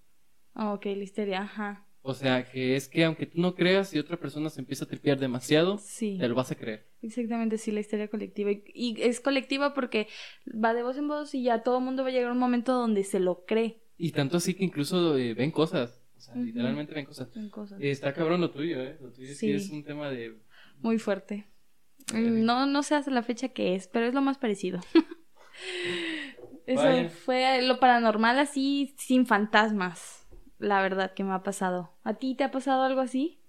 [0.54, 1.86] Ah, ok, la histeria, ajá.
[2.04, 4.88] O sea, que es que aunque tú no creas y otra persona se empieza a
[4.88, 6.88] tripear demasiado, te lo vas a creer.
[7.00, 8.50] Exactamente, sí, la historia colectiva.
[8.50, 10.08] Y, es colectiva porque
[10.52, 12.40] va de voz en voz y ya todo el mundo va a llegar a un
[12.40, 13.82] momento donde se lo cree.
[13.96, 16.02] Y tanto así que incluso eh, ven cosas.
[16.16, 17.32] O sea, literalmente ven cosas.
[17.34, 17.80] Ven cosas.
[17.80, 18.98] está cabrón lo tuyo, ¿eh?
[19.00, 19.52] Lo tuyo sí.
[19.52, 20.36] es un tema de...
[20.80, 21.46] Muy fuerte.
[22.12, 24.80] No, no sé hasta la fecha que es, pero es lo más parecido.
[26.66, 30.22] Eso fue lo paranormal así, sin fantasmas
[30.62, 31.90] la verdad que me ha pasado.
[32.04, 33.40] ¿A ti te ha pasado algo así?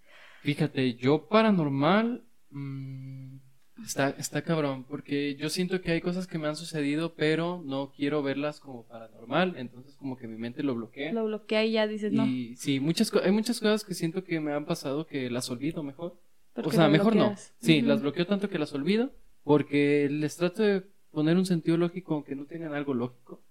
[0.42, 3.38] Fíjate, yo paranormal mm,
[3.86, 7.94] está, está cabrón, porque yo siento que hay cosas que me han sucedido, pero no
[7.96, 11.14] quiero verlas como paranormal, entonces como que mi mente lo bloquea.
[11.14, 12.26] Lo bloquea y ya dices, no.
[12.26, 16.20] Sí, muchas, hay muchas cosas que siento que me han pasado que las olvido mejor.
[16.56, 17.34] O sea, mejor no.
[17.60, 19.12] Sí, las bloqueo tanto que las olvido,
[19.44, 23.42] porque les trato de poner un sentido lógico aunque no tengan algo lógico.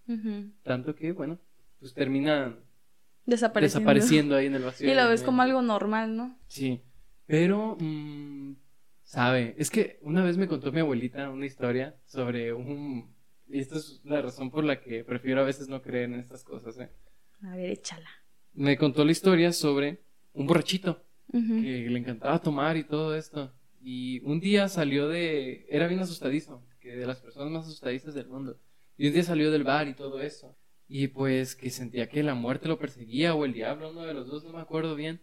[0.63, 1.39] Tanto que, bueno,
[1.79, 2.59] pues terminan
[3.25, 4.37] desapareciendo.
[4.37, 4.91] ahí en el vacío.
[4.91, 6.39] Y lo ves como algo normal, ¿no?
[6.49, 6.83] Sí.
[7.27, 8.57] Pero, mm,
[9.05, 13.15] sabe, es que una vez me contó mi abuelita una historia sobre un...
[13.49, 16.43] Y esta es la razón por la que prefiero a veces no creer en estas
[16.43, 16.91] cosas, ¿eh?
[17.43, 18.11] A ver, échala.
[18.55, 23.53] Me contó la historia sobre un borrachito que le encantaba tomar y todo esto.
[23.81, 25.67] Y un día salió de...
[25.69, 28.59] Era bien asustadizo, que de las personas más asustadizas del mundo.
[28.97, 30.57] Y un día salió del bar y todo eso
[30.95, 34.27] y pues que sentía que la muerte lo perseguía o el diablo, uno de los
[34.27, 35.23] dos, no me acuerdo bien,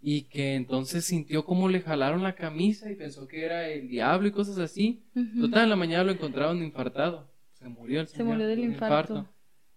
[0.00, 4.28] y que entonces sintió como le jalaron la camisa y pensó que era el diablo
[4.28, 5.04] y cosas así.
[5.38, 8.16] Total, en la mañana lo encontraron infartado, se murió el señor.
[8.16, 9.28] Se murió del infarto.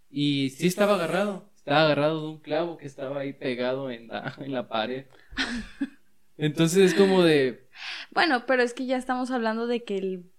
[0.10, 4.34] Y sí estaba agarrado, estaba agarrado de un clavo que estaba ahí pegado en la,
[4.40, 5.08] en la pared.
[6.38, 7.68] Entonces es como de...
[8.12, 10.32] Bueno, pero es que ya estamos hablando de que el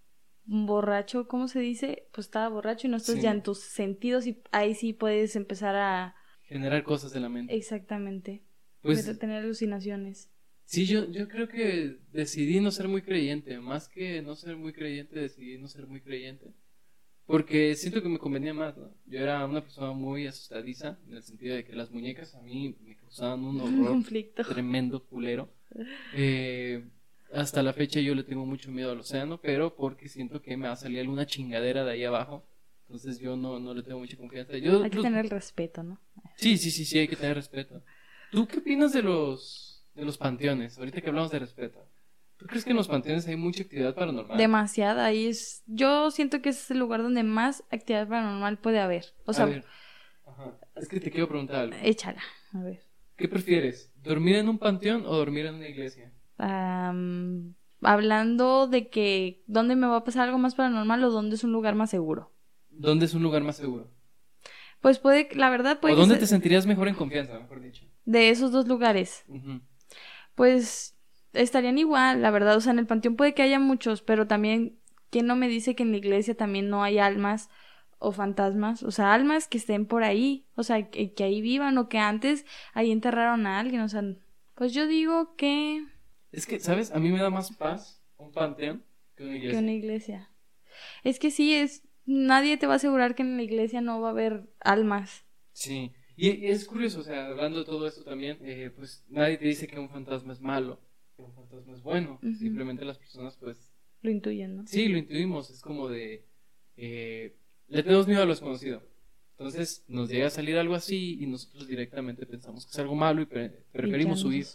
[0.48, 2.08] borracho, ¿cómo se dice?
[2.12, 5.76] Pues estaba borracho y no estás ya en tus sentidos y ahí sí puedes empezar
[5.76, 6.16] a...
[6.44, 7.54] Generar cosas de la mente.
[7.54, 8.42] Exactamente.
[8.80, 9.18] Pues...
[9.18, 10.30] Tener alucinaciones.
[10.64, 13.58] Sí, yo, yo creo que decidí no ser muy creyente.
[13.58, 16.52] Más que no ser muy creyente, decidí no ser muy creyente.
[17.26, 18.90] Porque siento que me convenía más, ¿no?
[19.04, 22.74] Yo era una persona muy asustadiza, en el sentido de que las muñecas a mí
[22.82, 24.44] me causaban un horror conflicto.
[24.44, 25.52] tremendo, culero.
[26.14, 26.82] Eh,
[27.32, 30.66] hasta la fecha yo le tengo mucho miedo al océano, pero porque siento que me
[30.66, 32.46] va a salir alguna chingadera de ahí abajo.
[32.86, 34.56] Entonces yo no, no le tengo mucha confianza.
[34.56, 36.00] Yo, Hay que tener el respeto, ¿no?
[36.36, 37.82] Sí, sí, sí, sí, hay que tener respeto.
[38.30, 40.78] ¿Tú qué opinas de los, de los panteones?
[40.78, 41.86] Ahorita que hablamos de respeto.
[42.38, 44.38] ¿Tú crees que en los panteones hay mucha actividad paranormal?
[44.38, 45.04] Demasiada.
[45.04, 45.64] Ahí es.
[45.66, 49.06] Yo siento que es el lugar donde más actividad paranormal puede haber.
[49.26, 49.64] O sea, a ver.
[50.24, 50.56] Ajá.
[50.76, 51.76] Es que te quiero preguntar algo.
[51.82, 52.22] échala.
[52.54, 52.80] A ver.
[53.16, 53.92] ¿Qué prefieres?
[53.96, 56.12] ¿Dormir en un panteón o dormir en una iglesia?
[57.81, 61.53] Hablando de que dónde me va a pasar algo más paranormal o dónde es un
[61.53, 62.33] lugar más seguro.
[62.70, 63.90] ¿Dónde es un lugar más seguro?
[64.81, 67.85] Pues puede, la verdad puede ¿O dónde te sentirías mejor en confianza, mejor dicho?
[68.05, 69.24] de esos dos lugares,
[70.35, 70.96] pues
[71.35, 72.57] estarían igual, la verdad.
[72.57, 74.79] O sea, en el panteón puede que haya muchos, pero también,
[75.11, 77.51] ¿quién no me dice que en la iglesia también no hay almas
[77.98, 78.83] o fantasmas?
[78.83, 81.98] O sea, almas que estén por ahí, o sea, que, que ahí vivan o que
[81.98, 83.83] antes ahí enterraron a alguien.
[83.83, 84.03] O sea,
[84.55, 85.85] pues yo digo que,
[86.32, 86.90] Es que, ¿sabes?
[86.92, 88.84] A mí me da más paz un panteón
[89.16, 89.58] que una que iglesia.
[89.60, 90.30] una iglesia.
[91.04, 91.82] Es que sí, es.
[92.06, 95.24] Nadie te va a asegurar que en la iglesia no va a haber almas.
[95.52, 95.92] Sí.
[96.16, 99.44] Y, y es curioso, o sea, hablando de todo esto también, eh, pues nadie te
[99.46, 100.80] dice que un fantasma es malo,
[101.16, 102.18] que un fantasma es bueno.
[102.38, 104.66] Simplemente las personas, pues, Lo intuyen, ¿no?
[104.66, 105.50] sí, lo intuimos.
[105.50, 106.24] Es como de.
[106.76, 107.36] eh,
[107.68, 108.82] le tenemos miedo a lo desconocido.
[109.32, 113.22] Entonces nos llega a salir algo así y nosotros directamente pensamos que es algo malo
[113.22, 114.46] y pre- preferimos huir,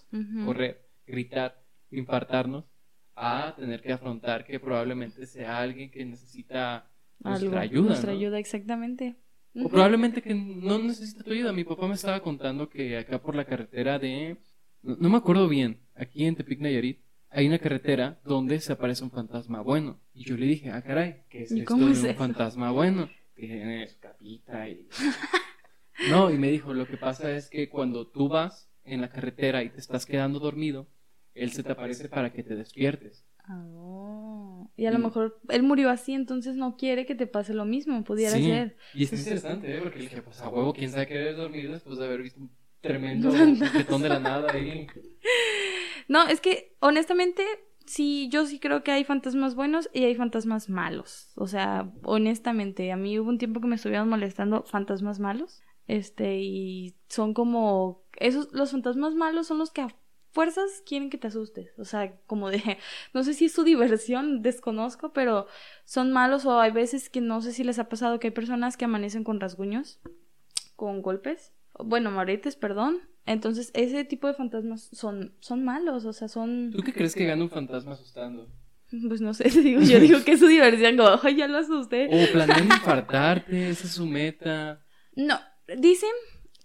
[0.45, 1.62] correr, gritar,
[1.93, 2.65] infartarnos
[3.15, 7.87] a tener que afrontar que probablemente sea alguien que necesita nuestra Algo, ayuda.
[7.89, 8.17] Nuestra ¿no?
[8.17, 9.15] ayuda, exactamente.
[9.55, 11.53] O probablemente que no necesita tu ayuda.
[11.53, 14.37] Mi papá me estaba contando que acá por la carretera de...
[14.81, 15.79] No, no me acuerdo bien.
[15.95, 19.99] Aquí en Tepic Nayarit hay una carretera donde se aparece un fantasma bueno.
[20.13, 22.17] Y yo le dije, ah, caray, ¿qué es ¿Y esto cómo de es un eso?
[22.17, 23.09] fantasma bueno?
[23.35, 24.87] Tiene su capita y...
[26.09, 29.63] No, y me dijo, lo que pasa es que cuando tú vas en la carretera
[29.63, 30.87] y te estás quedando dormido,
[31.35, 33.25] él se te aparece para que te despiertes.
[33.45, 37.65] Ah, y a lo mejor él murió así, entonces no quiere que te pase lo
[37.65, 38.43] mismo, pudiera Sí.
[38.43, 38.77] ser.
[38.93, 39.81] Y es interesante, ¿eh?
[39.81, 42.39] Porque le dije, pues a huevo, quién sabe qué debes dormir después de haber visto
[42.39, 43.29] un tremendo
[43.73, 44.87] jetón de la nada ahí.
[46.07, 47.43] No, es que honestamente,
[47.85, 51.31] sí, yo sí creo que hay fantasmas buenos y hay fantasmas malos.
[51.35, 55.61] O sea, honestamente, a mí hubo un tiempo que me estuvieron molestando fantasmas malos.
[55.87, 58.03] Este, y son como.
[58.17, 59.81] Esos, los fantasmas malos son los que
[60.33, 61.71] fuerzas quieren que te asustes.
[61.77, 62.61] O sea, como de.
[63.13, 65.47] No sé si es su diversión, desconozco, pero
[65.85, 66.45] son malos.
[66.45, 69.23] O hay veces que no sé si les ha pasado que hay personas que amanecen
[69.23, 69.99] con rasguños,
[70.75, 71.53] con golpes.
[71.79, 72.99] Bueno, moretes, perdón.
[73.25, 76.71] Entonces, ese tipo de fantasmas son, son malos, o sea, son...
[76.75, 78.49] ¿Tú qué crees que gana un fantasma asustando?
[79.07, 82.07] Pues no sé, digo, yo digo que es su diversión, como, "Ay, ya lo asusté.
[82.11, 84.83] O planean infartarte, esa es su meta.
[85.15, 85.39] No,
[85.77, 86.09] dicen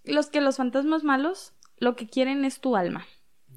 [0.04, 3.06] los que los fantasmas malos lo que quieren es tu alma.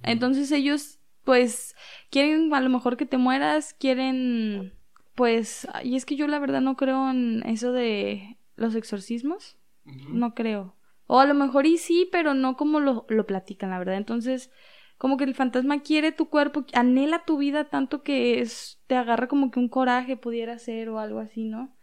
[0.04, 1.76] Entonces ellos, pues,
[2.10, 4.74] quieren a lo mejor que te mueras, quieren,
[5.16, 10.34] pues, y es que yo la verdad no creo en eso de los exorcismos, no
[10.34, 10.76] creo.
[11.08, 13.96] O a lo mejor y sí, pero no como lo, lo platican, la verdad.
[13.96, 14.50] Entonces,
[14.98, 19.28] como que el fantasma quiere tu cuerpo, anhela tu vida tanto que es, te agarra
[19.28, 21.76] como que un coraje pudiera ser o algo así, ¿no?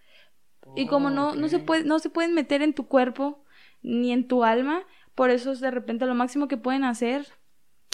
[0.76, 3.42] Y como no, no se puede, no se pueden meter en tu cuerpo
[3.82, 4.82] ni en tu alma,
[5.14, 7.26] por eso es de repente lo máximo que pueden hacer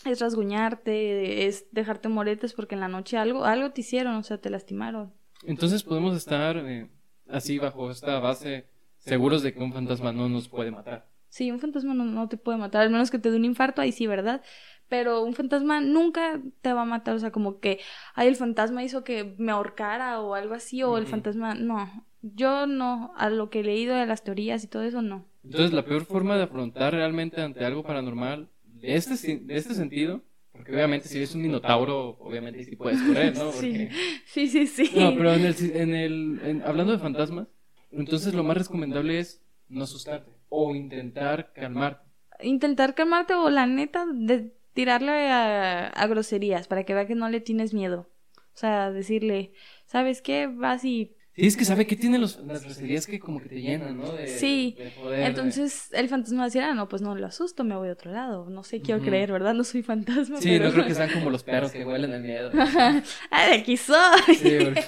[0.04, 4.38] es rasguñarte, es dejarte moretes porque en la noche algo, algo te hicieron, o sea,
[4.38, 5.12] te lastimaron.
[5.46, 6.88] Entonces podemos estar eh,
[7.28, 8.66] así bajo esta base
[8.98, 11.06] seguros de que un fantasma no nos puede matar.
[11.28, 13.82] Sí, un fantasma no, no te puede matar, al menos que te dé un infarto,
[13.82, 14.42] ahí sí, ¿verdad?
[14.88, 17.80] Pero un fantasma nunca te va a matar, o sea, como que,
[18.14, 22.06] ay, el fantasma hizo que me ahorcara o algo así, o el fantasma, no.
[22.22, 25.26] Yo no, a lo que he leído de las teorías y todo eso, no.
[25.42, 28.48] Entonces la peor forma de afrontar realmente ante algo paranormal
[28.86, 33.34] de este, de este sentido, porque obviamente si ves un minotauro, obviamente sí puedes correr,
[33.36, 33.52] ¿no?
[33.52, 33.88] Sí.
[34.26, 34.90] Sí, sí, sí.
[34.96, 37.48] No, pero en el, en el en- hablando de fantasmas,
[37.90, 42.08] entonces lo más recomendable es no asustarte o intentar calmarte.
[42.40, 47.28] Intentar calmarte o la neta de tirarle a, a groserías para que vea que no
[47.28, 48.10] le tienes miedo.
[48.36, 49.52] O sea, decirle,
[49.86, 50.46] ¿sabes qué?
[50.46, 53.60] Vas y Sí, es que sabe que tienen los, las groserías que como que te
[53.60, 54.12] llenan, ¿no?
[54.12, 57.14] De, Sí, de poder, de- Entonces el fantasma va a decir, ah, no, pues no
[57.16, 58.48] lo asusto, me voy a otro lado.
[58.50, 59.08] No sé, quiero Ujú.
[59.10, 59.52] creer, ¿verdad?
[59.54, 60.40] No soy fantasma.
[60.40, 60.66] Sí, pero...
[60.66, 62.50] no creo que sean como los perros que huelen el miedo.
[63.30, 64.34] ah, de aquí soy.
[64.36, 64.84] Sí, porque-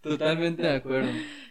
[0.00, 1.10] Totalmente de acuerdo.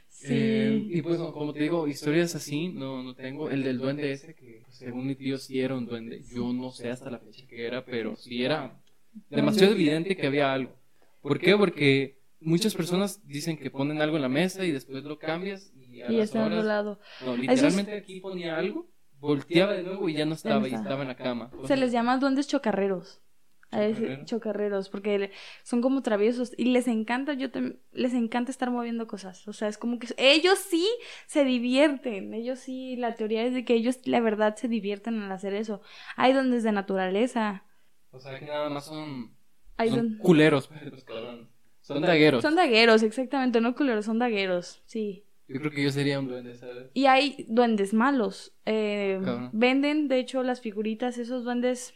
[0.10, 0.28] Sí.
[0.32, 3.50] Eh, y pues, no, como te digo, historias así no, no tengo.
[3.50, 6.24] El del duende ese, que pues, según mi tío sí era un duende.
[6.34, 8.82] Yo no sé hasta la fecha que era, pero sí era
[9.30, 10.76] demasiado evidente que había algo.
[11.22, 11.56] ¿Por qué?
[11.56, 16.02] Porque muchas personas dicen que ponen algo en la mesa y después lo cambias y
[16.02, 16.64] a y las horas...
[16.66, 17.00] lado.
[17.26, 21.08] No, literalmente aquí ponía algo, volteaba de nuevo y ya no estaba, y estaba en
[21.08, 21.52] la cama.
[21.66, 23.22] Se les llama duendes chocarreros.
[23.70, 24.88] A veces Chocarreros.
[24.88, 25.30] porque
[25.64, 29.46] son como traviesos y les encanta, yo tam- les encanta estar moviendo cosas.
[29.46, 30.88] O sea, es como que ellos sí
[31.26, 32.34] se divierten.
[32.34, 35.82] Ellos sí, la teoría es de que ellos la verdad se divierten al hacer eso.
[36.16, 37.66] Hay duendes de naturaleza.
[38.12, 39.36] O sea, que nada más son,
[39.76, 41.48] Hay son duendes- culeros, pues, los cabrones.
[41.88, 42.42] Son dagueros.
[42.42, 45.24] Son dagueros, exactamente, no culeros, son dagueros, sí.
[45.48, 46.90] Yo creo que yo sería un duende, ¿sabes?
[46.94, 48.54] Y hay duendes malos.
[48.66, 49.22] eh,
[49.54, 51.94] venden, de hecho, las figuritas, esos duendes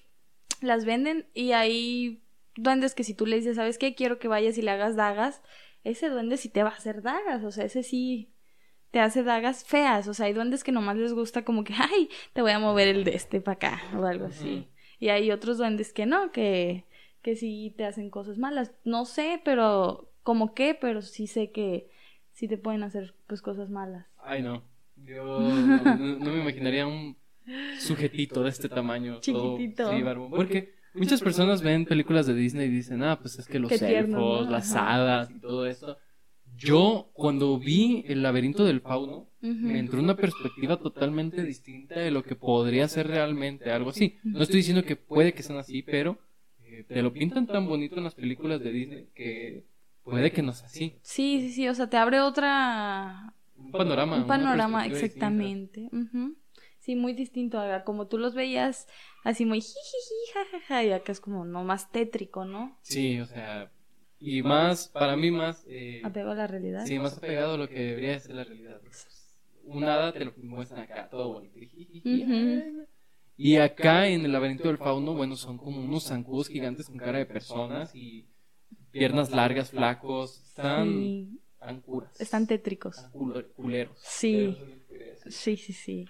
[0.62, 2.23] las venden y hay
[2.56, 3.93] duendes que si tú le dices, ¿sabes qué?
[3.93, 5.41] Quiero que vayas y le hagas dagas,
[5.84, 8.32] ese duende sí te va a hacer dagas, o sea, ese sí
[8.91, 12.10] te hace dagas feas, o sea, hay duendes que nomás les gusta como que, ay,
[12.32, 14.69] te voy a mover el de este para acá o algo así.
[14.99, 16.86] Y hay otros duendes que no, que,
[17.21, 18.71] que sí te hacen cosas malas.
[18.84, 21.89] No sé, pero como qué, pero sí sé que
[22.31, 24.07] sí te pueden hacer pues cosas malas.
[24.17, 24.63] Ay, no.
[24.95, 27.17] Yo no, me imaginaría un
[27.79, 29.19] sujetito de este tamaño.
[29.19, 29.91] todo- Chiquitito.
[29.91, 30.31] sí, barbón.
[30.31, 34.45] Porque muchas personas ven películas de Disney y dicen, ah, pues es que los elfos,
[34.45, 34.51] ¿no?
[34.51, 35.97] las hadas y todo esto.
[36.55, 39.49] Yo, cuando vi el laberinto del fauno, Ujú.
[39.53, 44.19] me entró una perspectiva totalmente distinta de lo que podría ser realmente algo así.
[44.23, 46.19] No estoy diciendo que puede que sean así, pero
[46.71, 49.63] eh, te lo pintan tan bonito en las películas de Disney que
[50.03, 50.95] puede que no sea así.
[51.03, 53.34] Sí, sí, sí, o sea, te abre otra...
[53.57, 54.17] Un panorama.
[54.17, 55.89] Un panorama, exactamente.
[55.91, 56.36] Ujú.
[56.79, 58.88] Sí, muy distinto a como tú los veías
[59.23, 62.75] así muy jijiji, jajaja, y acá es como no más tétrico, ¿no?
[62.81, 63.71] Sí, o sea,
[64.19, 66.86] y más, para mí más, eh, Apego a la realidad.
[66.86, 68.81] sí, más apegado a lo que debería de ser la realidad.
[69.65, 71.60] Un hada te lo muestran acá, todo bonito.
[71.60, 72.88] jijiji, Ujú.
[73.43, 77.17] Y acá en el laberinto del fauno, bueno, son como unos zancudos gigantes con cara
[77.17, 78.27] de personas y
[78.91, 80.41] piernas largas, flacos.
[80.47, 82.21] Están, Sí, están curas.
[82.21, 82.97] están tétricos.
[82.97, 83.97] Están culeros.
[84.01, 84.58] Sí.
[85.27, 86.06] Sí, sí, sí.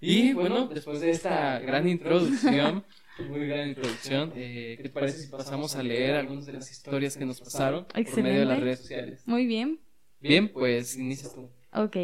[0.00, 2.84] Y bueno, después de esta gran introducción,
[3.30, 7.16] muy gran introducción, eh, ¿qué te parece si pasamos a leer algunas de las historias
[7.16, 8.60] que nos pasaron por medio de las Excelente.
[8.64, 9.22] redes sociales?
[9.26, 9.80] Muy bien.
[10.20, 11.48] Bien, pues inicia tú.
[11.72, 11.96] Ok.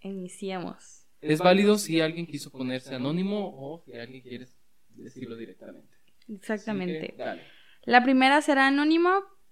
[0.00, 0.93] Iniciamos.
[1.32, 4.46] Es válido si alguien quiso ponerse anónimo o si alguien quiere
[4.90, 5.94] decirlo directamente.
[6.28, 7.14] Exactamente.
[7.16, 7.40] Que.
[7.84, 9.10] La primera será anónimo.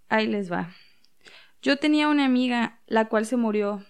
[0.09, 0.73] Ahí les va.
[1.63, 3.85] Yo tenía una amiga, la cual se murió.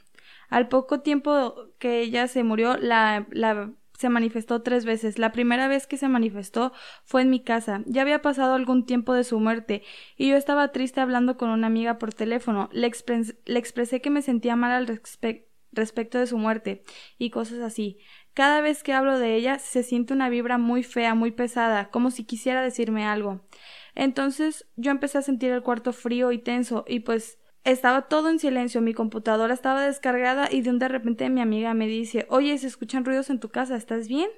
[0.49, 5.19] Al poco tiempo que ella se murió, la, la- se manifestó tres veces.
[5.19, 6.73] La primera vez que se manifestó
[7.05, 7.83] fue en mi casa.
[7.87, 9.83] Ya había pasado algún tiempo de su muerte
[10.17, 12.69] y yo estaba triste hablando con una amiga por teléfono.
[12.73, 16.85] Le, expres- le expresé que me sentía mal al respe- respecto de su muerte
[17.19, 17.99] y cosas así.
[18.35, 22.11] Cada vez que hablo de ella se siente una vibra muy fea, muy pesada, como
[22.11, 23.47] si quisiera decirme algo.
[23.95, 28.39] Entonces yo empecé a sentir el cuarto frío y tenso y pues estaba todo en
[28.39, 32.57] silencio, mi computadora estaba descargada y de un de repente mi amiga me dice, oye,
[32.59, 34.29] se escuchan ruidos en tu casa, ¿estás bien?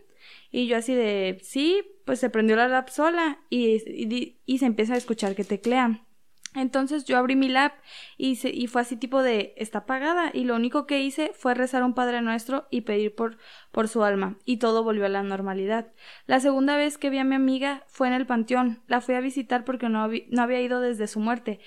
[0.51, 4.67] Y yo así de, sí, pues se prendió la lap sola y, y, y se
[4.67, 6.07] empieza a escuchar que teclean.
[6.55, 7.73] Entonces yo abrí mi lap
[8.17, 11.55] y, se- y fue así tipo de está apagada y lo único que hice fue
[11.55, 13.39] rezar un Padre Nuestro y pedir por,
[13.73, 15.93] por su alma y todo volvió a la normalidad.
[16.27, 18.83] La segunda vez que vi a mi amiga fue en el panteón.
[18.87, 21.61] La fui a visitar porque no, no había ido desde su muerte.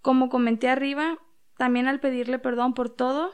[0.00, 1.18] Como comenté arriba,
[1.56, 3.32] también al pedirle perdón por todo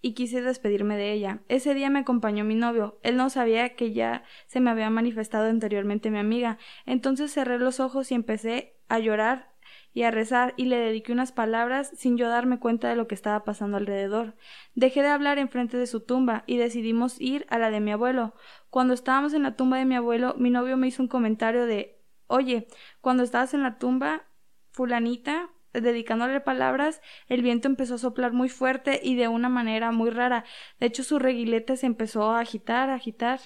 [0.00, 1.40] y quise despedirme de ella.
[1.48, 2.98] Ese día me acompañó mi novio.
[3.02, 6.58] Él no sabía que ya se me había manifestado anteriormente mi amiga.
[6.84, 9.53] Entonces cerré los ojos y empecé a llorar
[9.94, 13.14] y a rezar y le dediqué unas palabras sin yo darme cuenta de lo que
[13.14, 14.34] estaba pasando alrededor.
[14.74, 18.34] Dejé de hablar enfrente de su tumba y decidimos ir a la de mi abuelo.
[18.70, 22.00] Cuando estábamos en la tumba de mi abuelo, mi novio me hizo un comentario de
[22.26, 22.66] Oye,
[23.00, 24.24] cuando estabas en la tumba,
[24.72, 30.10] fulanita, dedicándole palabras, el viento empezó a soplar muy fuerte y de una manera muy
[30.10, 30.44] rara.
[30.80, 33.40] De hecho, su reguilete se empezó a agitar, a agitar.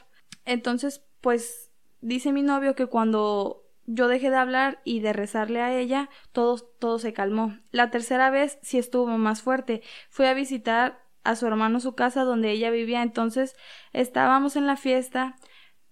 [0.44, 5.74] Entonces, pues, dice mi novio que cuando yo dejé de hablar y de rezarle a
[5.74, 7.56] ella, todo, todo se calmó.
[7.70, 9.82] La tercera vez sí estuvo más fuerte.
[10.10, 13.56] Fui a visitar a su hermano su casa donde ella vivía, entonces
[13.92, 15.36] estábamos en la fiesta,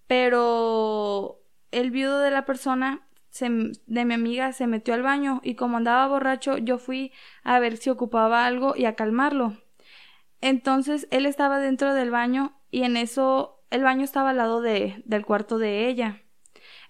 [0.06, 3.06] pero el viudo de la persona
[3.38, 7.76] de mi amiga se metió al baño y como andaba borracho yo fui a ver
[7.76, 9.54] si ocupaba algo y a calmarlo.
[10.40, 15.02] Entonces él estaba dentro del baño y en eso el baño estaba al lado de,
[15.06, 16.22] del cuarto de ella.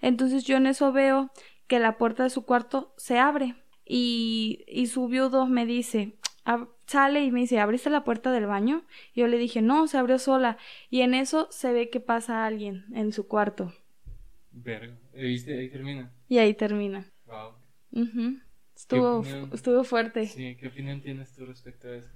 [0.01, 1.31] Entonces yo en eso veo
[1.67, 3.55] que la puerta de su cuarto se abre
[3.85, 8.45] y, y su viudo me dice, "Ab- sale y me dice, ¿abriste la puerta del
[8.45, 8.85] baño?
[9.13, 10.57] Y yo le dije, no, se abrió sola.
[10.89, 13.73] Y en eso se ve que pasa alguien en su cuarto.
[14.51, 14.97] Verga.
[15.13, 15.57] ¿Viste?
[15.57, 16.11] Ahí termina.
[16.29, 17.11] Y ahí termina.
[17.25, 17.55] Wow.
[18.75, 19.49] Estuvo, opinión?
[19.53, 20.27] estuvo fuerte.
[20.27, 22.09] Sí, ¿qué opinión tienes tú respecto a eso?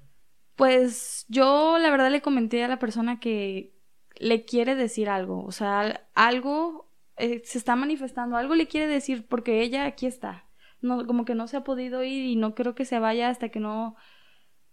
[0.56, 3.74] Pues yo la verdad le comenté a la persona que
[4.18, 6.91] le quiere decir algo, o sea, al- algo
[7.22, 10.46] eh, se está manifestando, algo le quiere decir porque ella aquí está.
[10.82, 13.50] No, como que no se ha podido ir y no creo que se vaya hasta
[13.50, 13.96] que no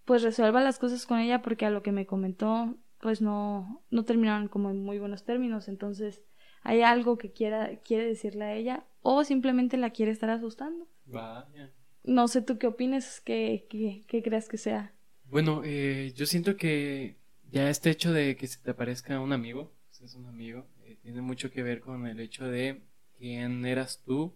[0.07, 4.05] pues resuelva las cosas con ella porque a lo que me comentó pues no no
[4.05, 6.23] terminaron como en muy buenos términos, entonces
[6.63, 10.89] hay algo que quiera quiere decirle a ella o simplemente la quiere estar asustando.
[11.05, 11.71] Vaya.
[12.05, 14.95] No sé tú qué opinas, qué, qué, qué creas que sea.
[15.25, 17.19] Bueno, eh, yo siento que
[17.51, 20.97] ya este hecho de que se te aparezca un amigo, si es un amigo, eh,
[21.03, 22.83] tiene mucho que ver con el hecho de
[23.19, 24.35] quién eras tú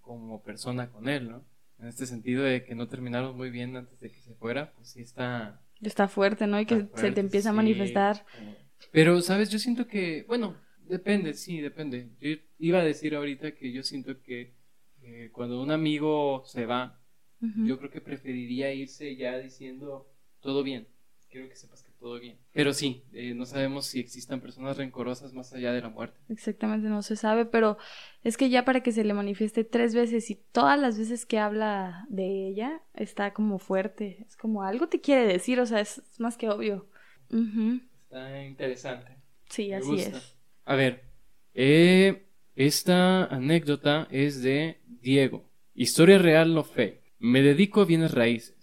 [0.00, 1.44] como persona con él, ¿no?
[1.78, 4.88] En este sentido de que no terminaron muy bien antes de que se fuera, pues
[4.90, 5.62] sí está...
[5.80, 6.60] Está fuerte, ¿no?
[6.60, 8.26] Y que se te empieza a manifestar.
[8.36, 8.56] como-
[8.92, 9.50] Pero, ¿sabes?
[9.50, 10.56] Yo siento que, bueno,
[10.88, 12.10] depende, sí, depende.
[12.20, 14.54] Yo iba a decir ahorita que yo siento que
[15.02, 16.98] eh, cuando un amigo se va,
[17.66, 20.10] yo creo que preferiría irse ya diciendo
[20.40, 20.88] todo bien.
[21.28, 22.38] Quiero que sepas todo bien.
[22.52, 26.16] Pero sí, eh, no sabemos si existan personas rencorosas más allá de la muerte.
[26.28, 27.78] Exactamente, no se sabe, pero
[28.22, 31.40] es que ya para que se le manifieste tres veces y todas las veces que
[31.40, 35.98] habla de ella está como fuerte, es como algo te quiere decir, o sea, es,
[35.98, 36.86] es más que obvio.
[37.30, 37.80] Ujú.
[38.04, 39.16] Está interesante.
[39.50, 40.16] Sí, Me así gusta.
[40.18, 40.36] es.
[40.64, 41.02] A ver,
[41.54, 45.44] eh, esta anécdota es de Diego.
[45.74, 47.02] Historia real no fake.
[47.18, 48.55] Me dedico a bienes raíces.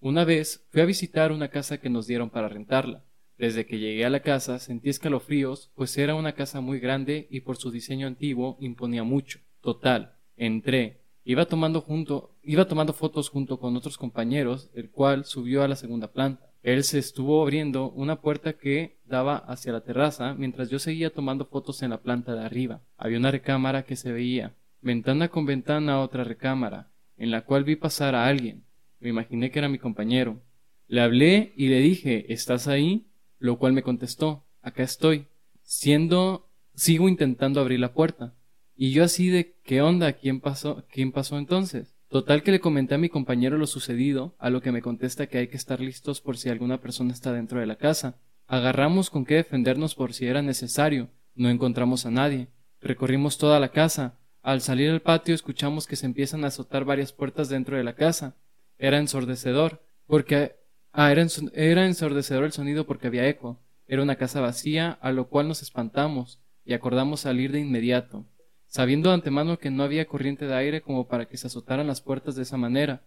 [0.00, 3.04] Una vez fui a visitar una casa que nos dieron para rentarla.
[3.36, 7.40] Desde que llegué a la casa sentí escalofríos, pues era una casa muy grande y
[7.40, 9.40] por su diseño antiguo imponía mucho.
[9.60, 11.02] Total, entré.
[11.24, 15.74] Iba tomando junto, iba tomando fotos junto con otros compañeros, el cual subió a la
[15.74, 16.52] segunda planta.
[16.62, 21.44] Él se estuvo abriendo una puerta que daba hacia la terraza mientras yo seguía tomando
[21.44, 22.82] fotos en la planta de arriba.
[22.96, 27.74] Había una recámara que se veía, ventana con ventana otra recámara, en la cual vi
[27.74, 28.67] pasar a alguien.
[29.00, 30.42] Me imaginé que era mi compañero.
[30.86, 33.06] Le hablé y le dije, ¿estás ahí?
[33.38, 35.26] Lo cual me contestó, acá estoy.
[35.62, 38.34] Siendo, sigo intentando abrir la puerta.
[38.74, 40.12] Y yo así de, ¿qué onda?
[40.14, 40.84] ¿Quién pasó?
[40.90, 41.96] ¿Quién pasó entonces?
[42.08, 45.38] Total que le comenté a mi compañero lo sucedido, a lo que me contesta que
[45.38, 48.16] hay que estar listos por si alguna persona está dentro de la casa.
[48.46, 51.10] Agarramos con qué defendernos por si era necesario.
[51.34, 52.48] No encontramos a nadie.
[52.80, 54.18] Recorrimos toda la casa.
[54.42, 57.94] Al salir al patio escuchamos que se empiezan a azotar varias puertas dentro de la
[57.94, 58.36] casa.
[58.78, 60.56] Era ensordecedor, porque
[60.92, 63.60] ah, era, era ensordecedor el sonido porque había eco.
[63.86, 68.26] Era una casa vacía, a lo cual nos espantamos y acordamos salir de inmediato,
[68.66, 72.02] sabiendo de antemano que no había corriente de aire como para que se azotaran las
[72.02, 73.06] puertas de esa manera.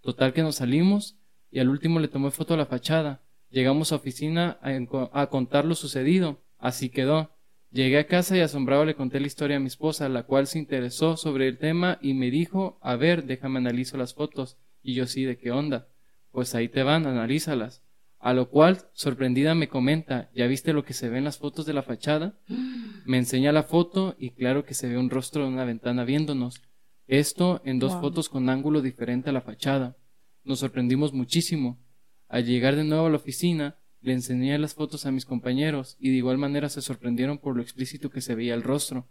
[0.00, 1.18] Total que nos salimos
[1.50, 3.20] y al último le tomé foto a la fachada.
[3.50, 6.40] Llegamos a oficina a, a contar lo sucedido.
[6.58, 7.30] Así quedó.
[7.70, 10.58] Llegué a casa y asombrado le conté la historia a mi esposa, la cual se
[10.58, 14.56] interesó sobre el tema y me dijo, a ver, déjame analizo las fotos.
[14.82, 15.88] Y yo sí, ¿de qué onda?
[16.30, 17.82] Pues ahí te van, analízalas.
[18.18, 21.66] A lo cual, sorprendida, me comenta, ¿ya viste lo que se ve en las fotos
[21.66, 22.38] de la fachada?
[23.04, 26.62] Me enseña la foto y claro que se ve un rostro en una ventana viéndonos.
[27.08, 28.00] Esto en dos Wow.
[28.00, 29.96] fotos con ángulo diferente a la fachada.
[30.44, 31.80] Nos sorprendimos muchísimo.
[32.28, 36.10] Al llegar de nuevo a la oficina, le enseñé las fotos a mis compañeros y
[36.10, 39.08] de igual manera se sorprendieron por lo explícito que se veía el rostro.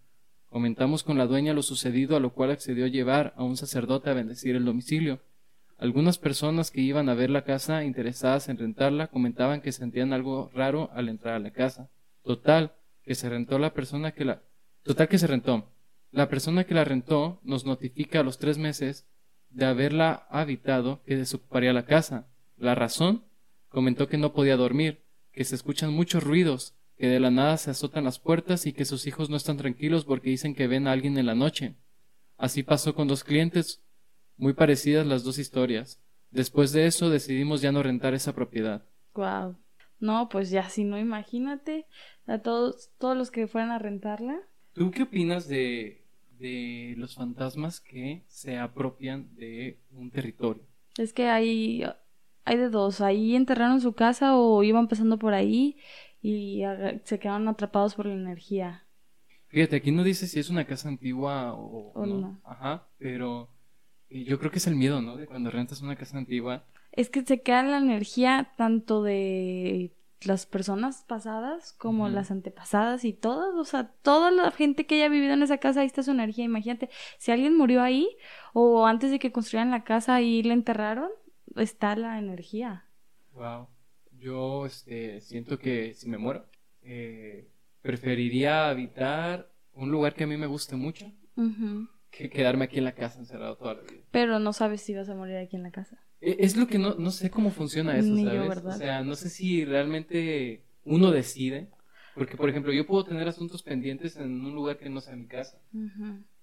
[0.48, 4.10] Comentamos con la dueña lo sucedido, a lo cual accedió a llevar a un sacerdote
[4.10, 5.22] a bendecir el domicilio.
[5.82, 10.52] Algunas personas que iban a ver la casa interesadas en rentarla comentaban que sentían algo
[10.54, 11.90] raro al entrar a la casa.
[12.22, 14.44] Total, que se rentó la persona que la...
[14.84, 15.72] Total que se rentó.
[16.12, 19.08] La persona que la rentó nos notifica a los tres meses
[19.50, 22.28] de haberla habitado que desocuparía la casa.
[22.58, 23.26] La razón
[23.68, 27.72] comentó que no podía dormir, que se escuchan muchos ruidos, que de la nada se
[27.72, 30.92] azotan las puertas y que sus hijos no están tranquilos porque dicen que ven a
[30.92, 31.74] alguien en la noche.
[32.38, 33.82] Así pasó con dos clientes,
[34.42, 36.02] muy parecidas las dos historias.
[36.32, 38.84] Después de eso decidimos ya no rentar esa propiedad.
[39.14, 39.56] Wow.
[40.00, 41.86] No, pues ya si no, imagínate
[42.26, 44.40] a todos, todos los que fueran a rentarla.
[44.74, 46.04] ¿Tú qué opinas de,
[46.40, 50.64] de los fantasmas que se apropian de un territorio?
[50.98, 51.84] Es que hay,
[52.44, 53.00] hay de dos.
[53.02, 55.78] Ahí enterraron su casa o iban pasando por ahí
[56.20, 56.64] y
[57.04, 58.88] se quedaron atrapados por la energía.
[59.50, 62.18] Fíjate, aquí no dice si es una casa antigua o, O no.
[62.18, 62.42] no.
[62.44, 63.50] Ajá, pero
[64.12, 65.16] yo creo que es el miedo, ¿no?
[65.16, 66.66] De cuando rentas una casa antigua.
[66.92, 69.94] Es que se queda la energía tanto de
[70.24, 75.10] las personas pasadas como las antepasadas y todas, o sea, toda la gente que haya
[75.10, 76.46] vivido en esa casa, ahí está su energía.
[76.46, 78.08] Imagínate, si alguien murió ahí
[78.54, 81.10] o antes de que construyeran la casa ahí le enterraron,
[81.56, 82.86] está la energía.
[83.34, 83.68] Wow.
[84.20, 86.46] Yo este, siento que si me muero,
[86.84, 87.50] eh,
[87.82, 91.06] preferiría habitar un lugar que a mí me guste mucho
[91.36, 91.88] Ujú.
[92.12, 94.02] Que quedarme aquí en la casa encerrado toda la vida.
[94.12, 95.98] Pero no sabes si vas a morir aquí en la casa.
[96.20, 98.50] E- Es lo que no, no sé cómo funciona eso, Ni yo, ¿sabes?
[98.50, 98.76] ¿verdad?
[98.76, 101.70] O sea, no sé si realmente uno decide
[102.14, 105.28] Porque, por ejemplo, yo puedo tener asuntos pendientes en un lugar que no sea mi
[105.28, 105.58] casa.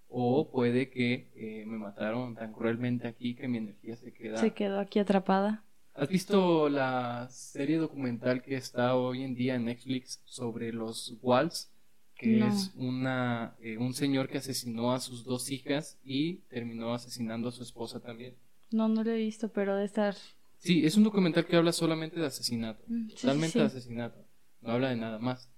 [0.09, 4.39] O puede que eh, me mataron tan cruelmente aquí que mi energía se queda.
[4.39, 5.63] Se quedó aquí atrapada.
[5.95, 11.71] ¿Has visto la serie documental que está hoy en día en Netflix sobre los Walls?
[12.19, 17.49] Que es una, eh, un señor que asesinó a sus dos hijas y terminó asesinando
[17.49, 18.35] a su esposa también.
[18.71, 20.17] No, no lo he visto, pero de estar.
[20.59, 22.83] Sí, es un documental que habla solamente de asesinato.
[22.89, 24.27] Mm, totalmente de asesinato.
[24.61, 25.49] No habla de nada más.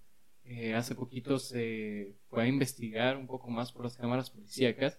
[0.45, 4.99] Eh, hace poquito se fue a investigar un poco más por las cámaras policíacas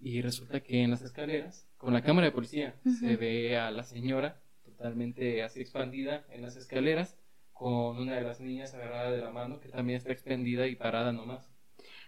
[0.00, 3.84] y resulta que en las escaleras, con la cámara de policía, se ve a la
[3.84, 7.16] señora totalmente así expandida en las escaleras
[7.58, 11.12] con una de las niñas agarrada de la mano que también está expandida y parada
[11.12, 11.50] nomás.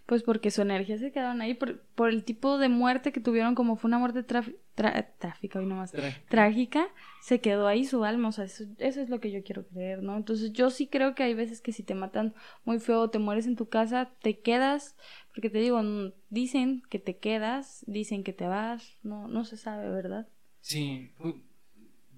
[0.06, 3.54] Pues porque su energía se quedaron ahí por, por el tipo de muerte que tuvieron,
[3.54, 5.92] como fue una muerte trágica, y nomás,
[6.28, 6.88] trágica,
[7.20, 10.02] se quedó ahí su alma, o sea, eso, eso, es lo que yo quiero creer,
[10.02, 10.16] ¿no?
[10.16, 12.34] Entonces yo sí creo que hay veces que si te matan
[12.64, 14.96] muy feo o te mueres en tu casa, te quedas,
[15.32, 15.80] porque te digo,
[16.28, 20.28] dicen que te quedas, dicen que te vas, no, no se sabe, ¿verdad?
[20.60, 21.12] Sí,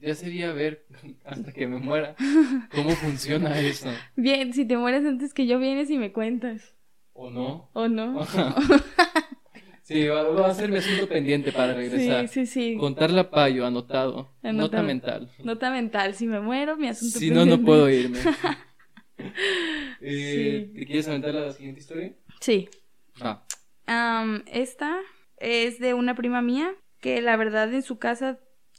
[0.03, 0.85] ya sería ver
[1.25, 2.17] hasta que me muera
[2.75, 3.89] cómo funciona eso.
[4.17, 6.75] Bien, si te mueres antes que yo vienes y me cuentas.
[7.15, 7.71] ¿O no?
[7.73, 8.27] ¿O no?
[9.83, 12.27] sí, va, a ser mi asunto pendiente para regresar.
[12.29, 12.77] Sí, sí, sí.
[12.79, 14.35] Contarle a Payo, anotado.
[14.43, 15.31] Nota mental.
[15.45, 16.15] Nota mental.
[16.15, 17.41] Si me muero, mi asunto pendiente.
[17.45, 18.19] Si no, no puedo irme.
[20.01, 22.15] eh, ¿Te quieres aventar la siguiente historia?
[22.41, 22.69] Sí.
[23.21, 23.45] Ah.
[24.47, 24.99] esta
[25.37, 28.39] es de una prima mía que la verdad en su casa,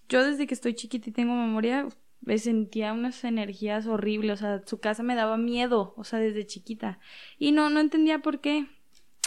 [0.09, 1.87] yo desde que estoy chiquita y tengo memoria,
[2.21, 6.45] me sentía unas energías horribles, o sea, su casa me daba miedo, o sea, desde
[6.45, 6.99] chiquita.
[7.37, 8.67] Y no, no entendía por qué.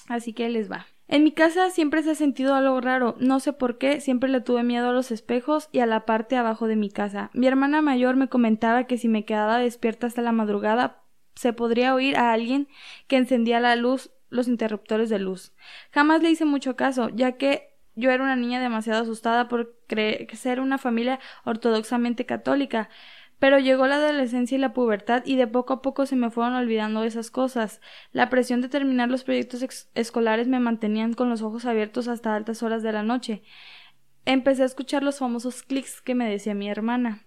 [0.09, 0.87] Así que les va.
[1.09, 4.41] En mi casa siempre se ha sentido algo raro, no sé por qué, siempre le
[4.41, 7.31] tuve miedo a los espejos y a la parte abajo de mi casa.
[7.33, 11.05] Mi hermana mayor me comentaba que si me quedaba despierta hasta la madrugada
[11.37, 12.67] se podría oír a alguien
[13.07, 15.53] que encendía la luz, los interruptores de luz.
[15.93, 19.75] Jamás le hice mucho caso, ya que yo era una niña demasiado asustada por
[20.35, 22.89] ser una familia ortodoxamente católica,
[23.39, 26.55] pero llegó la adolescencia y la pubertad y de poco a poco se me fueron
[26.55, 27.81] olvidando esas cosas.
[28.13, 32.63] La presión de terminar los proyectos escolares me mantenían con los ojos abiertos hasta altas
[32.63, 33.43] horas de la noche.
[34.25, 37.27] Empecé a escuchar los famosos clics que me decía mi hermana.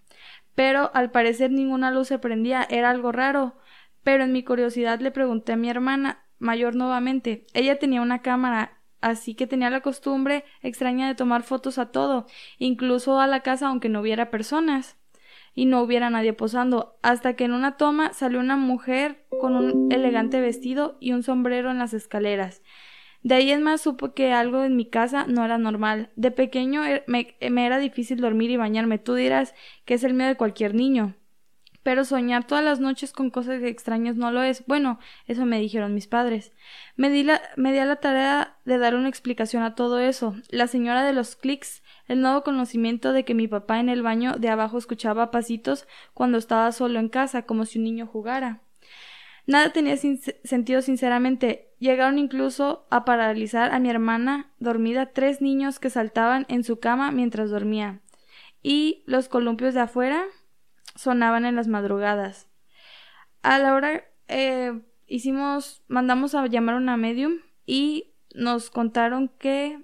[0.55, 3.57] Pero al parecer ninguna luz se prendía, era algo raro.
[4.03, 7.45] Pero en mi curiosidad le pregunté a mi hermana mayor nuevamente.
[7.53, 12.25] Ella tenía una cámara así que tenía la costumbre extraña de tomar fotos a todo,
[12.57, 14.97] incluso a la casa aunque no hubiera personas
[15.55, 19.91] y no hubiera nadie posando, hasta que en una toma salió una mujer con un
[19.91, 22.61] elegante vestido y un sombrero en las escaleras.
[23.21, 26.11] De ahí en más supo que algo en mi casa no era normal.
[26.15, 28.97] De pequeño er, me, me era difícil dormir y bañarme.
[28.97, 31.15] Tú dirás que es el miedo de cualquier niño.
[31.83, 34.65] Pero soñar todas las noches con cosas extrañas no lo es.
[34.67, 36.51] Bueno, eso me dijeron mis padres.
[36.95, 40.35] Me di, la, me di a la tarea de dar una explicación a todo eso.
[40.49, 44.35] La señora de los clics, el nuevo conocimiento de que mi papá en el baño
[44.37, 48.61] de abajo escuchaba pasitos cuando estaba solo en casa, como si un niño jugara.
[49.49, 51.69] Nada tenía sentido sinceramente.
[51.79, 57.11] Llegaron incluso a paralizar a mi hermana dormida tres niños que saltaban en su cama
[57.11, 57.99] mientras dormía.
[58.61, 60.23] Y los columpios de afuera
[60.99, 62.49] sonaban en las madrugadas.
[63.41, 69.79] A la hora eh, hicimos, mandamos a llamar a una medium y nos contaron que,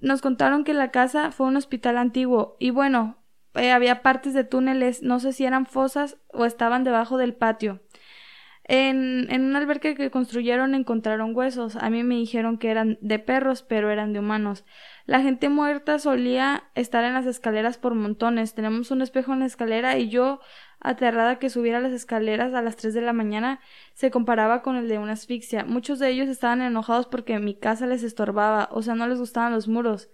[0.00, 3.22] nos contaron que la casa fue un hospital antiguo y bueno,
[3.54, 7.80] eh, había partes de túneles, no sé si eran fosas o estaban debajo del patio.
[8.64, 11.76] En, en un albergue que construyeron encontraron huesos.
[11.76, 14.64] A mí me dijeron que eran de perros, pero eran de humanos.
[15.06, 18.54] La gente muerta solía estar en las escaleras por montones.
[18.54, 20.40] Tenemos un espejo en la escalera y yo,
[20.80, 23.60] aterrada que subiera las escaleras a las tres de la mañana,
[23.94, 25.64] se comparaba con el de una asfixia.
[25.64, 29.52] Muchos de ellos estaban enojados porque mi casa les estorbaba, o sea, no les gustaban
[29.52, 30.10] los muros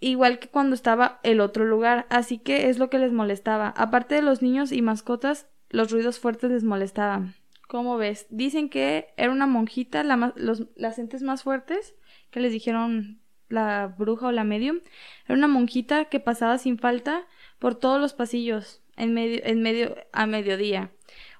[0.00, 3.68] igual que cuando estaba el otro lugar, así que es lo que les molestaba.
[3.76, 7.34] Aparte de los niños y mascotas, los ruidos fuertes les molestaban.
[7.68, 8.26] ¿Cómo ves?
[8.30, 11.94] Dicen que era una monjita, la los, las entes más fuertes,
[12.30, 13.19] que les dijeron
[13.50, 14.80] la bruja o la medium,
[15.26, 17.26] era una monjita que pasaba sin falta
[17.58, 20.92] por todos los pasillos en medio, en medio a mediodía.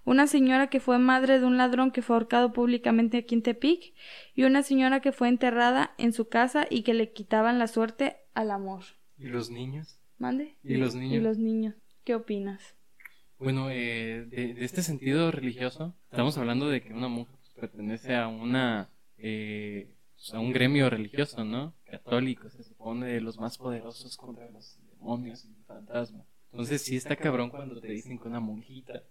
[0.04, 3.94] Una señora que fue madre de un ladrón que fue ahorcado públicamente aquí en Tepic
[4.34, 8.16] y una señora que fue enterrada en su casa y que le quitaban la suerte
[8.34, 8.82] al amor.
[9.18, 10.00] ¿Y los niños?
[10.18, 10.56] ¿Mande?
[10.64, 11.14] ¿Y los niños?
[11.14, 11.74] Y los niños.
[12.04, 12.76] ¿Qué opinas?
[13.38, 18.90] Bueno, eh, de, este sentido religioso, estamos hablando de que una monja pertenece a una
[19.16, 19.94] eh,
[20.32, 21.74] a un gremio religioso, ¿no?
[21.90, 26.26] Católico, se supone de los más poderosos contra los demonios y fantasmas.
[26.52, 29.02] Entonces sí está cabrón cuando te dicen que una monjita.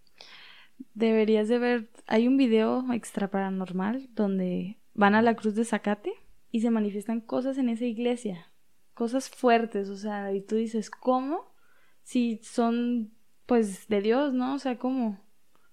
[0.94, 6.14] Deberías de ver, hay un video extra paranormal donde van a la cruz de Zacate
[6.52, 8.52] y se manifiestan cosas en esa iglesia,
[8.94, 11.54] cosas fuertes, o sea, y tú dices, ¿cómo?
[12.04, 13.12] Si son,
[13.46, 14.56] pues, de Dios, ¿no?
[14.56, 15.22] O sea, ¿cómo?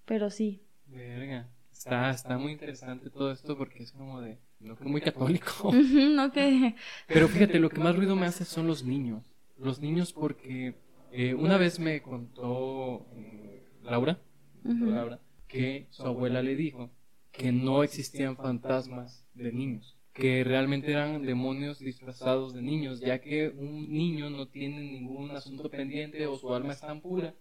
[0.05, 0.63] Pero sí.
[0.87, 1.49] Verga.
[1.73, 5.73] Está, está muy interesante todo esto porque es como de, no que muy católico.
[5.73, 6.75] no que...
[7.07, 9.23] Pero fíjate, lo que más ruido me hace son los niños.
[9.59, 10.75] Los niños porque
[11.13, 14.19] eh, una vez me contó eh, Laura,
[14.65, 16.91] Laura, que su abuela le dijo
[17.31, 23.49] que no existían fantasmas de niños, que realmente eran demonios disfrazados de niños, ya que
[23.49, 27.35] un niño no tiene ningún asunto pendiente o su alma es tan pura.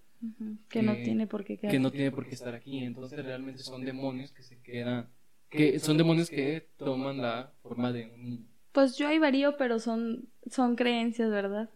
[0.70, 3.84] que, no tiene por qué que no tiene por qué estar aquí entonces realmente son
[3.84, 5.10] demonios que se quedan
[5.50, 9.80] que son demonios que toman la forma de un niño pues yo ahí varío pero
[9.80, 11.70] son son creencias verdad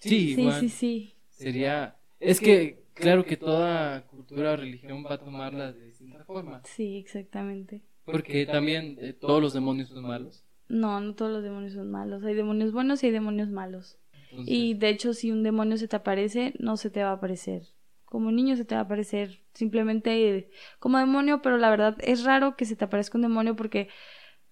[0.00, 5.18] sí sí sí sí sería es que claro que toda cultura o religión va a
[5.18, 10.44] tomarla de distinta forma sí exactamente porque también eh, todos los demonios son malos.
[10.68, 12.24] No, no todos los demonios son malos.
[12.24, 13.98] Hay demonios buenos y hay demonios malos.
[14.46, 17.62] Y de hecho, si un demonio se te aparece, no se te va a aparecer.
[18.06, 20.48] Como niño se te va a aparecer simplemente
[20.78, 23.88] como demonio, pero la verdad es raro que se te aparezca un demonio porque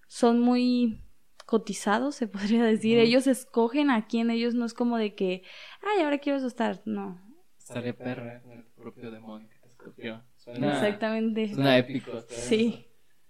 [0.07, 1.01] son muy
[1.45, 2.99] cotizados, se podría decir.
[2.99, 5.43] Ellos escogen a quién, ellos no es como de que,
[5.81, 7.21] ay, ahora quiero asustar, no.
[7.57, 10.23] Sale perra el propio demonio que te escogió.
[10.45, 11.53] Exactamente.
[11.53, 12.11] Suena épico.
[12.27, 12.87] Sí.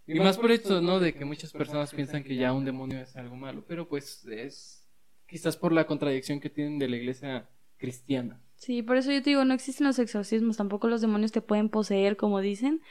[0.07, 0.99] Y más por esto, ¿no?
[0.99, 4.87] De que muchas personas piensan que ya un demonio es algo malo, pero pues es
[5.25, 8.44] quizás por la contradicción que tienen de la iglesia cristiana.
[8.65, 11.69] Sí, por eso yo te digo, no existen los exorcismos, tampoco los demonios te pueden
[11.69, 12.81] poseer, como dicen.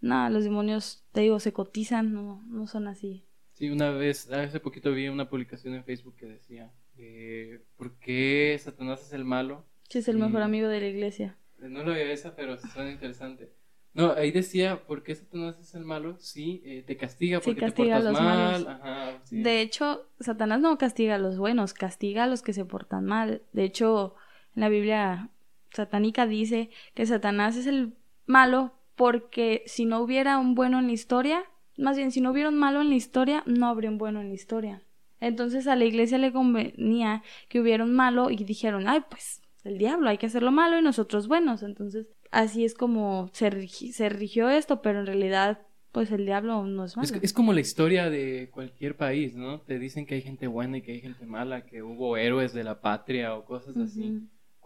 [0.00, 3.24] No, los demonios, te digo, se cotizan, no, no son así.
[3.52, 8.58] Sí, una vez, hace poquito vi una publicación en Facebook que decía, eh, ¿por qué
[8.60, 9.64] Satanás es el malo?
[9.88, 11.36] Sí, es el mejor amigo de la iglesia.
[11.58, 13.52] No lo vi esa, pero suena interesante.
[13.94, 16.16] No, ahí decía, ¿por qué Satanás es el malo?
[16.18, 18.66] Sí, eh, te castiga porque castiga te portas mal.
[18.66, 23.04] Ajá, De hecho, Satanás no castiga a los buenos, castiga a los que se portan
[23.04, 23.42] mal.
[23.52, 24.16] De hecho,
[24.54, 25.30] en la Biblia
[25.72, 27.94] satánica dice que Satanás es el
[28.26, 31.44] malo porque si no hubiera un bueno en la historia,
[31.78, 34.28] más bien si no hubiera un malo en la historia, no habría un bueno en
[34.28, 34.82] la historia.
[35.20, 39.78] Entonces a la iglesia le convenía que hubiera un malo y dijeron, ay, pues el
[39.78, 41.62] diablo, hay que hacerlo malo y nosotros buenos.
[41.62, 45.60] Entonces así es como se, rigió esto, pero en realidad
[45.92, 47.08] pues el diablo no es malo.
[47.20, 49.60] Es, como la historia de cualquier país, ¿no?
[49.60, 52.64] Te dicen que hay gente buena y que hay gente mala, que hubo héroes de
[52.64, 54.20] la patria o cosas así.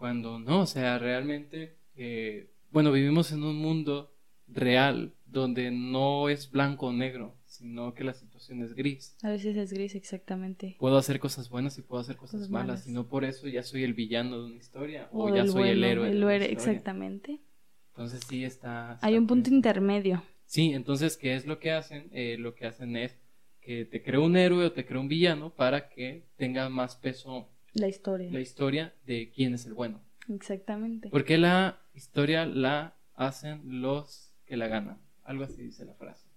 [0.05, 4.13] Cuando no, o sea, realmente, eh, bueno, vivimos en un mundo
[4.47, 9.17] real donde no es blanco o negro, sino que la situación es gris.
[9.23, 10.75] A veces es gris, exactamente.
[10.77, 13.81] Puedo hacer cosas buenas y puedo hacer cosas, malas, y no por eso ya soy
[13.81, 16.11] el villano de una historia o, ya soy el héroe.
[16.11, 17.41] El héroe, exactamente.
[17.87, 18.99] Entonces sí está...
[19.01, 20.21] Hay un punto intermedio.
[20.45, 22.11] Sí, entonces, ¿qué es lo que hacen?
[22.13, 23.17] Eh, lo que hacen es
[23.59, 27.49] que te creo un héroe o te creo un villano para que tenga más peso
[27.75, 28.31] la historia.
[28.31, 30.01] La historia de quién es el bueno.
[30.29, 31.09] Exactamente.
[31.09, 34.97] Porque la historia la hacen los que la ganan.
[35.23, 36.27] Algo así dice la frase.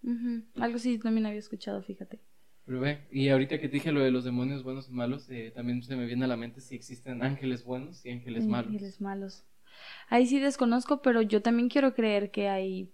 [0.56, 2.20] Algo así también había escuchado, fíjate.
[2.64, 5.82] Pero ve, y ahorita que dije lo de los demonios buenos y malos, eh, también
[5.82, 8.72] se me viene a la mente si existen ángeles buenos y ángeles malos.
[8.72, 9.44] Ángeles malos.
[10.08, 12.92] Ahí sí desconozco, pero yo también quiero creer que hay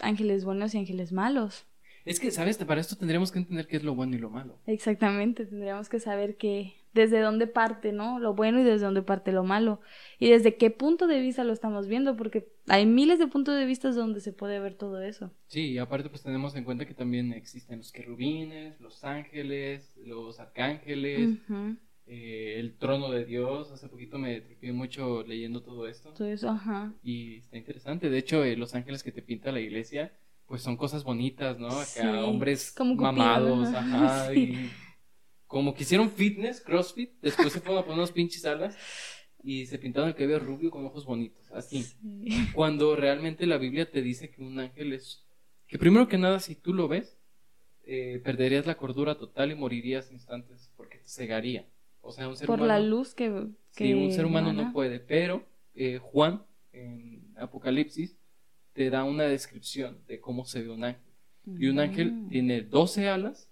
[0.00, 1.66] ángeles buenos y ángeles malos.
[2.04, 2.58] Es que, ¿sabes?
[2.58, 4.58] Para esto tendríamos que entender qué es lo bueno y lo malo.
[4.66, 8.18] Exactamente, tendríamos que saber que desde dónde parte, ¿no?
[8.18, 9.80] Lo bueno y desde dónde parte lo malo.
[10.18, 13.64] Y desde qué punto de vista lo estamos viendo, porque hay miles de puntos de
[13.64, 15.30] vista donde se puede ver todo eso.
[15.46, 20.40] Sí, y aparte pues tenemos en cuenta que también existen los querubines, los ángeles, los
[20.40, 21.38] arcángeles,
[22.06, 23.70] eh, el trono de Dios.
[23.70, 26.10] Hace poquito me tripié mucho leyendo todo esto.
[26.10, 26.92] Todo eso, ajá.
[27.02, 28.10] Y está interesante.
[28.10, 30.12] De hecho, eh, los ángeles que te pinta la iglesia,
[30.46, 31.68] pues son cosas bonitas, ¿no?
[31.68, 34.32] Acá, hombres mamados, ajá.
[34.34, 34.70] Y
[35.48, 38.76] como que hicieron fitness, crossfit, después se fueron a poner unos pinches alas
[39.42, 41.86] y se pintaron el cabello rubio con ojos bonitos, así.
[42.54, 45.24] Cuando realmente la Biblia te dice que un ángel es...
[45.66, 47.18] Que primero que nada, si tú lo ves,
[47.84, 51.66] eh, perderías la cordura total y morirías instantes porque te cegaría.
[52.02, 55.00] O sea, un ser Por la luz que, un ser humano no puede.
[55.00, 58.18] Pero eh, Juan, en Apocalipsis,
[58.74, 61.02] te da una descripción de cómo se ve un ángel.
[61.58, 62.28] Y un ángel mm.
[62.28, 63.50] tiene 12 alas,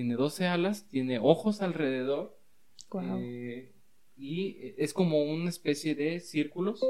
[0.00, 2.34] tiene 12 alas, tiene ojos alrededor.
[3.20, 3.70] Eh,
[4.16, 6.80] y es como una especie de círculos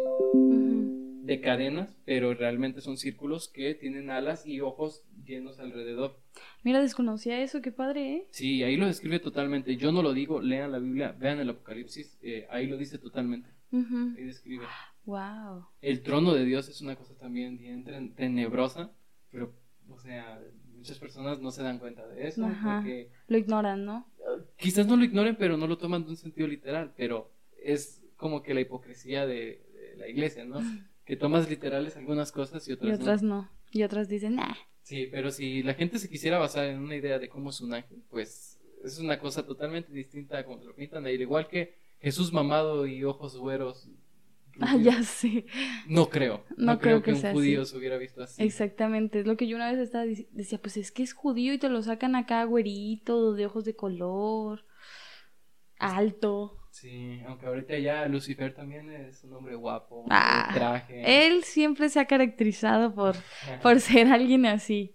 [1.24, 6.20] de cadenas, pero realmente son círculos que tienen alas y ojos llenos alrededor.
[6.62, 8.26] Mira, desconocía eso, qué padre, ¿eh?
[8.30, 9.76] Sí, ahí lo describe totalmente.
[9.76, 13.50] Yo no lo digo, lean la Biblia, vean el Apocalipsis, eh, ahí lo dice totalmente.
[13.72, 14.66] Ahí describe.
[15.04, 15.66] Wow.
[15.82, 18.92] El trono de Dios es una cosa también bien ten- tenebrosa,
[19.32, 19.52] pero,
[19.88, 20.40] o sea,
[20.80, 22.44] muchas personas no se dan cuenta de eso.
[22.44, 22.78] Ajá.
[22.78, 24.06] Porque Lo ignoran, ¿no?
[24.56, 27.30] quizás no lo ignoren, pero no lo toman de un sentido literal, pero
[27.62, 30.60] es como que la hipocresía de, de la iglesia, ¿no?
[31.04, 33.42] Que tomas literales algunas cosas y Y otras, otras no.
[33.42, 33.50] no.
[33.72, 34.54] Y otras dicen, nah.
[34.82, 37.74] Sí, pero si la gente se quisiera basar en una idea de cómo es un
[37.74, 41.74] ángel, pues es una cosa totalmente distinta a como te lo pintan, al igual que
[42.00, 43.88] Jesús mamado y ojos güeros.
[44.60, 45.46] Ah, ya sé.
[45.86, 46.44] No creo.
[46.56, 47.72] No, No creo, creo que, que un sea judío así.
[47.72, 48.42] se hubiera visto así.
[48.42, 51.58] Exactamente, es lo que yo una vez estaba decía, pues es que es judío y
[51.58, 54.64] te lo sacan acá güerito, de ojos de color,
[55.78, 56.56] alto.
[56.70, 61.26] Sí, aunque ahorita ya Lucifer también es un hombre guapo, Ah, traje.
[61.26, 63.16] Él siempre se ha caracterizado por,
[63.62, 64.94] por ser alguien así.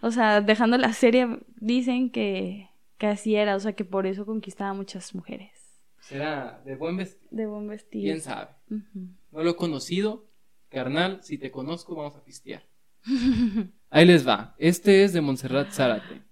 [0.00, 1.26] O sea, dejando la serie,
[1.56, 2.68] dicen que,
[2.98, 5.50] que así era, o sea, que por eso conquistaba a muchas mujeres.
[5.98, 7.28] Será de buen vestir.
[7.32, 8.04] De buen vestido.
[8.04, 8.50] ¿Quién sabe?
[8.70, 10.26] No lo he conocido.
[10.68, 12.62] Carnal, si te conozco, vamos a pistear.
[13.90, 14.54] Ahí les va.
[14.58, 16.22] Este es de Montserrat Zárate.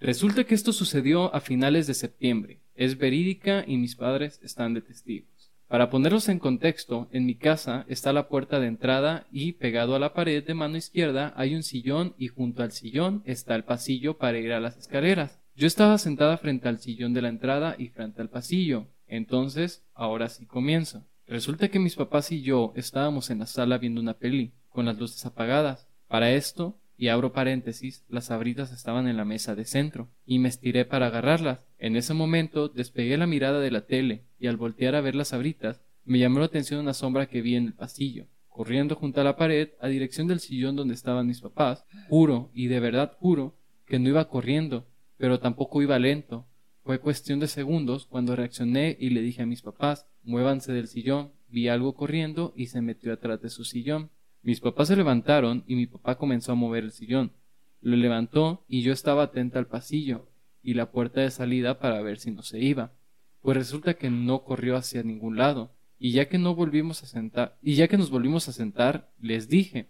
[0.00, 2.60] Resulta que esto sucedió a finales de septiembre.
[2.74, 5.52] Es verídica y mis padres están de testigos.
[5.68, 9.98] Para ponerlos en contexto, en mi casa está la puerta de entrada y pegado a
[9.98, 14.18] la pared de mano izquierda hay un sillón y junto al sillón está el pasillo
[14.18, 15.40] para ir a las escaleras.
[15.56, 18.88] Yo estaba sentada frente al sillón de la entrada y frente al pasillo.
[19.06, 21.06] Entonces, ahora sí comienzo.
[21.26, 24.98] Resulta que mis papás y yo estábamos en la sala viendo una peli, con las
[24.98, 25.88] luces apagadas.
[26.06, 30.48] Para esto, y abro paréntesis, las sabritas estaban en la mesa de centro, y me
[30.48, 31.66] estiré para agarrarlas.
[31.78, 35.28] En ese momento despegué la mirada de la tele, y al voltear a ver las
[35.28, 39.24] sabritas, me llamó la atención una sombra que vi en el pasillo, corriendo junto a
[39.24, 41.84] la pared, a dirección del sillón donde estaban mis papás.
[42.08, 43.56] Juro, y de verdad juro,
[43.86, 46.46] que no iba corriendo, pero tampoco iba lento.
[46.84, 51.32] Fue cuestión de segundos cuando reaccioné y le dije a mis papás, muévanse del sillón.
[51.48, 54.10] Vi algo corriendo y se metió atrás de su sillón.
[54.42, 57.32] Mis papás se levantaron y mi papá comenzó a mover el sillón.
[57.80, 60.28] Lo levantó y yo estaba atenta al pasillo
[60.62, 62.92] y la puerta de salida para ver si no se iba.
[63.40, 65.72] Pues resulta que no corrió hacia ningún lado.
[65.98, 69.48] Y ya que no volvimos a sentar, y ya que nos volvimos a sentar, les
[69.48, 69.88] dije,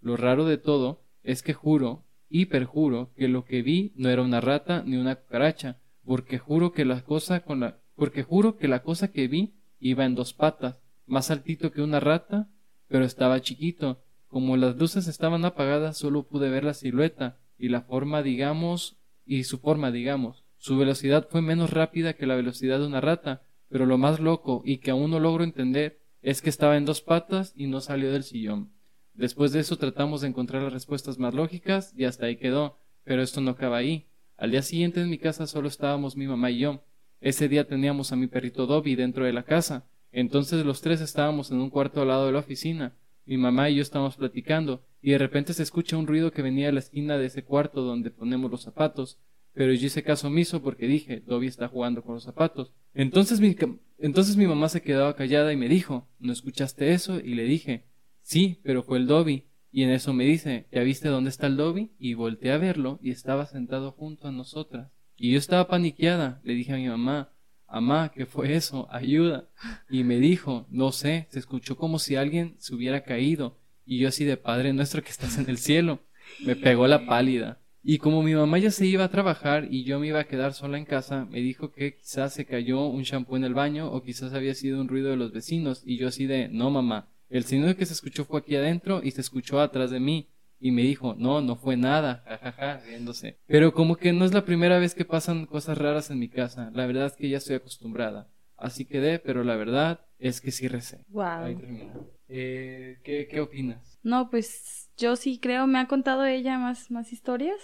[0.00, 4.22] lo raro de todo es que juro, y perjuro, que lo que vi no era
[4.22, 8.68] una rata ni una cucaracha, porque juro que la cosa con la, porque juro que
[8.68, 12.48] la cosa que vi iba en dos patas, más altito que una rata,
[12.88, 14.02] pero estaba chiquito.
[14.28, 19.44] Como las luces estaban apagadas, solo pude ver la silueta y la forma, digamos, y
[19.44, 20.44] su forma, digamos.
[20.58, 24.62] Su velocidad fue menos rápida que la velocidad de una rata, pero lo más loco
[24.64, 28.12] y que aún no logro entender es que estaba en dos patas y no salió
[28.12, 28.72] del sillón.
[29.14, 33.22] Después de eso tratamos de encontrar las respuestas más lógicas y hasta ahí quedó, pero
[33.22, 34.06] esto no acaba ahí.
[34.36, 36.84] Al día siguiente en mi casa solo estábamos mi mamá y yo.
[37.20, 39.86] Ese día teníamos a mi perrito Dobby dentro de la casa.
[40.12, 42.94] Entonces los tres estábamos en un cuarto al lado de la oficina.
[43.24, 46.66] Mi mamá y yo estábamos platicando, y de repente se escucha un ruido que venía
[46.66, 49.18] de la esquina de ese cuarto donde ponemos los zapatos.
[49.52, 52.72] Pero yo hice caso omiso porque dije, Dobby está jugando con los zapatos.
[52.92, 53.56] Entonces mi,
[53.98, 57.18] entonces mi mamá se quedaba callada y me dijo, ¿no escuchaste eso?
[57.18, 57.84] Y le dije,
[58.20, 59.46] sí, pero fue el Dobby.
[59.76, 61.90] Y en eso me dice, ¿ya viste dónde está el Dobby?
[61.98, 64.90] Y volteé a verlo y estaba sentado junto a nosotras.
[65.18, 66.40] Y yo estaba paniqueada.
[66.44, 67.34] Le dije a mi mamá,
[67.70, 68.88] Mamá, ¿qué fue eso?
[68.90, 69.50] Ayuda.
[69.90, 73.58] Y me dijo, no sé, se escuchó como si alguien se hubiera caído.
[73.84, 76.00] Y yo así de Padre nuestro que estás en el cielo.
[76.42, 77.60] Me pegó la pálida.
[77.82, 80.54] Y como mi mamá ya se iba a trabajar y yo me iba a quedar
[80.54, 84.02] sola en casa, me dijo que quizás se cayó un shampoo en el baño o
[84.02, 85.82] quizás había sido un ruido de los vecinos.
[85.84, 89.10] Y yo así de, no mamá, el sonido que se escuchó fue aquí adentro y
[89.10, 90.30] se escuchó atrás de mí.
[90.58, 93.38] Y me dijo, no, no fue nada, jajaja, riéndose.
[93.46, 96.70] Pero como que no es la primera vez que pasan cosas raras en mi casa.
[96.74, 98.30] La verdad es que ya estoy acostumbrada.
[98.56, 100.96] Así quedé, pero la verdad es que sí recé.
[100.96, 101.60] Ahí Wow.
[101.60, 101.92] termina.
[102.28, 103.98] Eh, ¿qué, ¿Qué opinas?
[104.02, 107.58] No, pues yo sí creo, me ha contado ella más, más historias.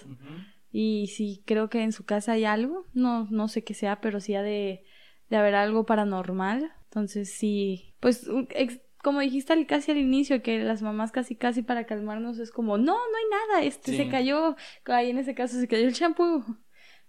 [0.70, 2.86] Y sí creo que en su casa hay algo.
[2.92, 4.84] No, no sé qué sea, pero sí ha de,
[5.30, 6.70] de haber algo paranormal.
[6.84, 11.62] Entonces sí, pues ex- como dijiste al- casi al inicio, que las mamás casi casi
[11.62, 13.96] para calmarnos es como, no, no hay nada, este Sí.
[13.98, 16.44] se cayó, ahí en ese caso se cayó el champú.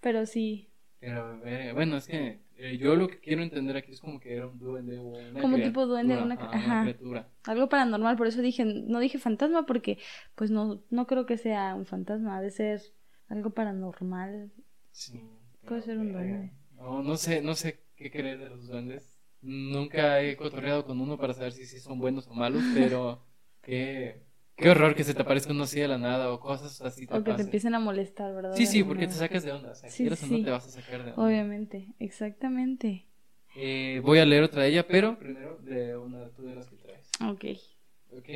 [0.02, 0.70] Pero sí,
[1.00, 4.36] Pero eh, bueno, es que eh, yo lo que quiero entender aquí es como que
[4.36, 6.82] era un duende o una Como tipo duende, una- ajá, ajá.
[6.84, 7.28] criatura.
[7.46, 9.98] algo paranormal, por eso dije, no dije fantasma porque
[10.36, 12.82] pues no, no creo que sea un fantasma, ha de ser
[13.28, 14.52] algo paranormal.
[14.92, 15.20] Sí,
[15.68, 16.52] Puede ser un duende.
[16.76, 19.13] No, no sé, no sé qué creer de los duendes.
[19.44, 23.22] Nunca he cotorreado con uno para saber si sí son buenos o malos, pero
[23.62, 24.24] qué,
[24.56, 27.14] qué horror que se te aparezca uno así de la nada o cosas así te
[27.14, 28.56] O que te empiecen a molestar, ¿verdad?
[28.56, 29.72] Sí, sí, porque te sacas de onda.
[29.72, 30.38] O sea, Sí, quieras o sí.
[30.40, 31.22] no te vas a sacar de onda.
[31.24, 33.06] Obviamente, exactamente.
[33.56, 37.10] Eh, voy a leer otra de ella, pero primero de una de las que traes.
[37.22, 37.46] Ok.
[38.18, 38.30] ¿Ok?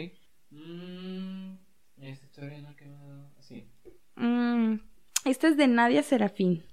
[0.51, 1.53] Mm,
[2.01, 3.65] esta historia no quedó así.
[4.15, 4.75] Mm,
[5.25, 6.63] esta es de Nadia Serafín.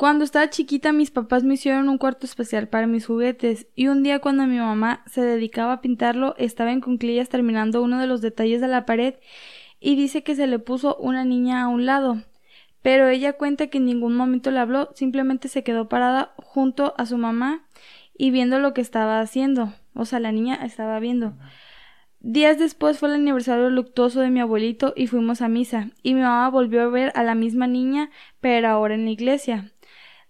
[0.00, 4.02] Cuando estaba chiquita mis papás me hicieron un cuarto especial para mis juguetes y un
[4.02, 8.22] día cuando mi mamá se dedicaba a pintarlo estaba en cunclillas terminando uno de los
[8.22, 9.16] detalles de la pared
[9.78, 12.22] y dice que se le puso una niña a un lado.
[12.80, 17.04] Pero ella cuenta que en ningún momento le habló, simplemente se quedó parada junto a
[17.04, 17.66] su mamá
[18.16, 19.74] y viendo lo que estaba haciendo.
[19.92, 21.34] O sea, la niña estaba viendo.
[22.20, 26.22] Días después fue el aniversario luctuoso de mi abuelito y fuimos a misa, y mi
[26.22, 29.72] mamá volvió a ver a la misma niña, pero ahora en la iglesia.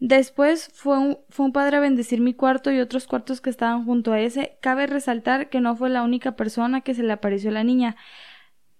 [0.00, 3.84] Después fue un, fue un padre a bendecir mi cuarto y otros cuartos que estaban
[3.84, 4.56] junto a ese.
[4.62, 7.96] Cabe resaltar que no fue la única persona que se le apareció a la niña.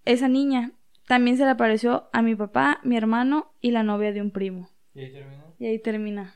[0.07, 0.73] Esa niña
[1.07, 4.71] también se le apareció a mi papá, mi hermano y la novia de un primo.
[4.95, 5.55] ¿Y ahí terminó?
[5.59, 6.35] Y ahí termina.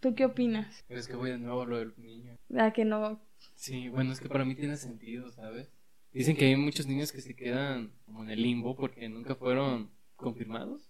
[0.00, 0.84] ¿Tú qué opinas?
[0.88, 2.36] Pero es que voy de nuevo a lo del niño.
[2.58, 3.20] ¿A que no?
[3.54, 5.70] Sí, bueno, es que para mí tiene sentido, ¿sabes?
[6.12, 9.90] Dicen que hay muchos niños que se quedan como en el limbo porque nunca fueron
[10.16, 10.87] confirmados.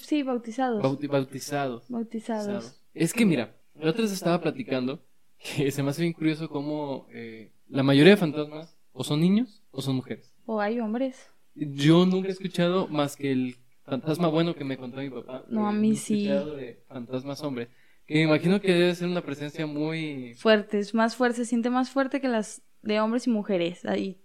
[0.00, 0.82] Sí, bautizados.
[0.82, 1.88] Bauti- bautizados.
[1.88, 2.80] bautizados.
[2.94, 5.04] Es que mira, la otra vez estaba platicando
[5.38, 9.62] que se me hace bien curioso cómo eh, la mayoría de fantasmas o son niños
[9.70, 10.34] o son mujeres.
[10.46, 11.28] O hay hombres.
[11.54, 15.44] Yo nunca he escuchado más que el fantasma bueno que me contó mi papá.
[15.48, 16.26] No, a Eh, mí sí.
[16.26, 17.68] de fantasmas hombres.
[18.06, 20.34] Que me imagino que debe ser una presencia muy...
[20.34, 23.84] Fuertes, más fuerte, se siente más fuerte que las de hombres y mujeres.
[23.84, 24.18] Ahí.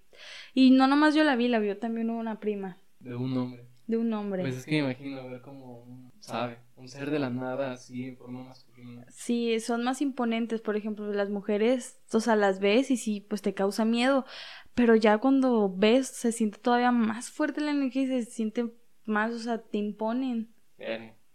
[0.53, 3.65] Y no nomás yo la vi, la vio también una prima de un hombre.
[3.87, 4.41] De un hombre.
[4.43, 8.05] Pues es que me imagino ver como un, sabe, un ser de la nada así
[8.05, 9.05] en forma masculina.
[9.09, 13.41] Sí, son más imponentes, por ejemplo, las mujeres, o sea, las ves y sí, pues
[13.41, 14.25] te causa miedo,
[14.73, 18.71] pero ya cuando ves se siente todavía más fuerte la energía y se siente
[19.05, 20.53] más, o sea, te imponen.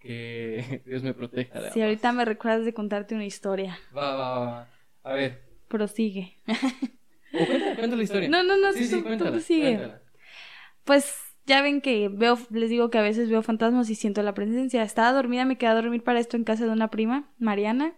[0.01, 3.79] Que Dios me proteja de Sí, ahorita me recuerdas de contarte una historia.
[3.97, 4.69] Va, va, va.
[5.03, 5.43] A ver.
[5.69, 6.37] Prosigue.
[7.35, 8.29] O cuéntala, cuéntala la historia.
[8.29, 9.63] No, no, no, sí, tú- sí, tú prosigue.
[9.77, 10.03] cuéntala.
[10.85, 11.15] Pues
[11.49, 14.83] ya ven que veo, les digo que a veces veo fantasmas y siento la presencia.
[14.83, 17.95] Estaba dormida, me quedé a dormir para esto en casa de una prima, Mariana.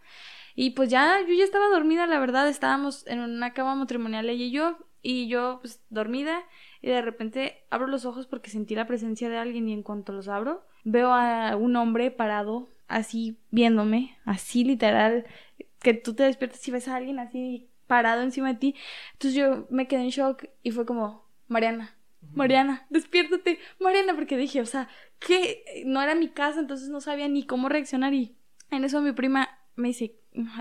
[0.54, 4.44] Y pues ya, yo ya estaba dormida, la verdad, estábamos en una cama matrimonial ella
[4.44, 6.42] y yo, y yo pues dormida,
[6.80, 10.12] y de repente abro los ojos porque sentí la presencia de alguien y en cuanto
[10.12, 15.26] los abro, veo a un hombre parado, así viéndome, así literal,
[15.80, 18.74] que tú te despiertas y ves a alguien así parado encima de ti.
[19.12, 21.96] Entonces yo me quedé en shock y fue como, Mariana,
[22.32, 27.28] Mariana, despiértate, Mariana, porque dije, o sea, que no era mi casa, entonces no sabía
[27.28, 28.36] ni cómo reaccionar y
[28.70, 30.16] en eso mi prima me dice,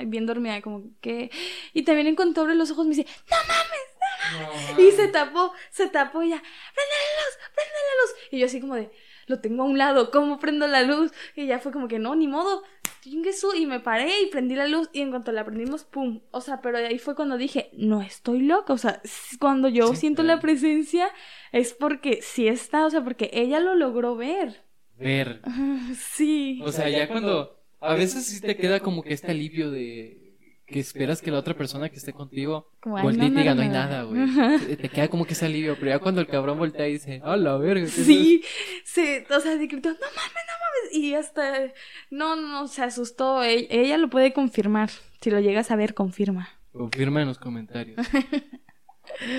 [0.05, 1.31] bien dormida, como que,
[1.73, 5.53] y también en cuanto abre los ojos me dice, no mames, No, y se tapó,
[5.69, 8.91] se tapó y ya, prende la luz, prende la luz, y yo así como de,
[9.29, 11.11] lo tengo a un lado, ¿cómo prendo la luz?
[11.35, 12.63] Y ya fue como que, no, ni modo,
[13.01, 16.21] chingue su", y me paré y prendí la luz y en cuanto la prendimos, pum,
[16.31, 19.01] o sea, pero ahí fue cuando dije, no estoy loca, o sea,
[19.39, 20.37] cuando yo Sí, siento claro.
[20.37, 21.09] la presencia
[21.51, 24.63] es porque sí está, o sea, porque ella lo logró ver.
[24.97, 25.41] Ver.
[25.95, 26.61] Sí.
[26.63, 27.55] O sea, ya cuando.
[27.81, 30.28] A veces sí te queda como que este alivio de.
[30.71, 33.51] Que esperas que la otra persona que esté contigo Como, "Ay, voltee y no, diga,
[33.51, 33.73] no, no hay no".
[33.73, 34.19] nada, güey.
[34.77, 35.75] Te, queda como que ese alivio.
[35.79, 37.81] Pero ya cuando el cabrón voltea y dice, a la verga.
[37.85, 38.43] ¿qué es Sí,
[38.83, 40.53] se, o sea, se gritó, no mames, no
[40.91, 41.73] mames, y hasta,
[42.11, 44.89] no, no, se asustó, E- ella, lo puede confirmar,
[45.21, 46.43] si lo llegas a ver, confirma.
[46.69, 47.97] eso?" Confirma en los comentarios.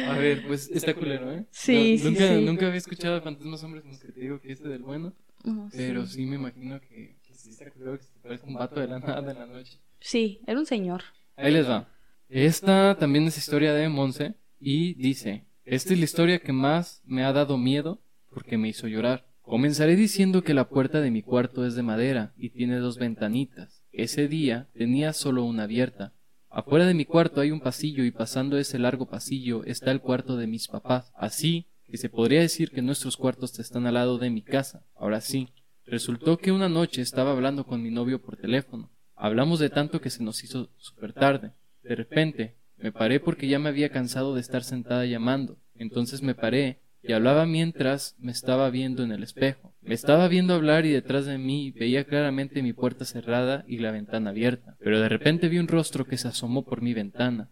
[0.09, 1.47] A ver, pues está culero, ¿eh?
[1.51, 2.45] Sí, No- sí, nunca, sí.
[2.45, 5.12] Nunca había escuchado de fantasmas hombres como los que te digo que este del bueno.
[5.47, 6.14] Oh, Pero sí.
[6.16, 8.89] sí me imagino que, que sí está culero que se te parezca un vato de
[8.89, 9.78] la nada en la noche.
[10.01, 11.03] Sí, era un señor.
[11.41, 11.88] Ahí les va.
[12.28, 17.24] Esta también es historia de Monse y dice, esta es la historia que más me
[17.24, 19.26] ha dado miedo porque me hizo llorar.
[19.41, 23.82] Comenzaré diciendo que la puerta de mi cuarto es de madera y tiene dos ventanitas.
[23.91, 26.12] Ese día tenía solo una abierta.
[26.51, 30.36] Afuera de mi cuarto hay un pasillo y pasando ese largo pasillo está el cuarto
[30.36, 31.11] de mis papás.
[31.16, 34.84] Así que se podría decir que nuestros cuartos están al lado de mi casa.
[34.95, 35.49] Ahora sí,
[35.86, 38.91] resultó que una noche estaba hablando con mi novio por teléfono.
[39.21, 41.53] Hablamos de tanto que se nos hizo súper tarde.
[41.83, 45.59] De repente, me paré porque ya me había cansado de estar sentada llamando.
[45.75, 49.75] Entonces me paré y hablaba mientras me estaba viendo en el espejo.
[49.83, 53.91] Me estaba viendo hablar y detrás de mí veía claramente mi puerta cerrada y la
[53.91, 54.79] ventana abierta.
[54.81, 57.51] Pero de repente vi un rostro que se asomó por mi ventana.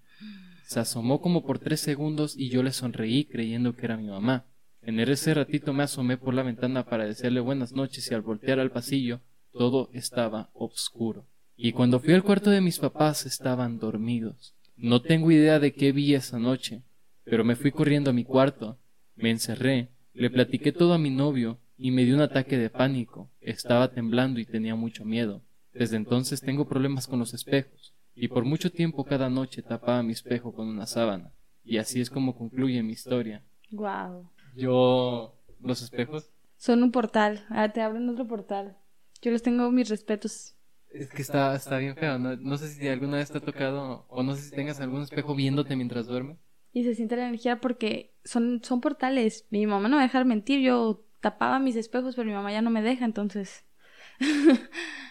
[0.64, 4.47] Se asomó como por tres segundos y yo le sonreí creyendo que era mi mamá.
[4.81, 8.59] En ese ratito me asomé por la ventana para decirle buenas noches y al voltear
[8.59, 9.21] al pasillo
[9.53, 11.27] todo estaba oscuro.
[11.61, 14.55] Y cuando fui al cuarto de mis papás estaban dormidos.
[14.77, 16.85] No tengo idea de qué vi esa noche,
[17.25, 18.79] pero me fui corriendo a mi cuarto,
[19.17, 23.33] me encerré, le platiqué todo a mi novio y me dio un ataque de pánico.
[23.41, 25.43] Estaba temblando y tenía mucho miedo.
[25.73, 30.13] Desde entonces tengo problemas con los espejos y por mucho tiempo cada noche tapaba mi
[30.13, 31.33] espejo con una sábana.
[31.65, 33.43] Y así es como concluye mi historia.
[33.73, 34.31] Wow.
[34.55, 36.31] Yo, los espejos.
[36.57, 37.45] Son un portal.
[37.51, 38.77] Ah, te abren otro portal.
[39.23, 40.55] Yo les tengo mis respetos.
[40.91, 42.18] Es que está, está bien feo.
[42.18, 45.03] No, no sé si alguna vez te ha tocado, o no sé si tengas algún
[45.03, 46.39] espejo viéndote mientras duermes.
[46.72, 49.47] Y se siente la energía porque son, son portales.
[49.51, 50.61] Mi mamá no me va a dejar mentir.
[50.61, 53.64] Yo tapaba mis espejos, pero mi mamá ya no me deja, entonces.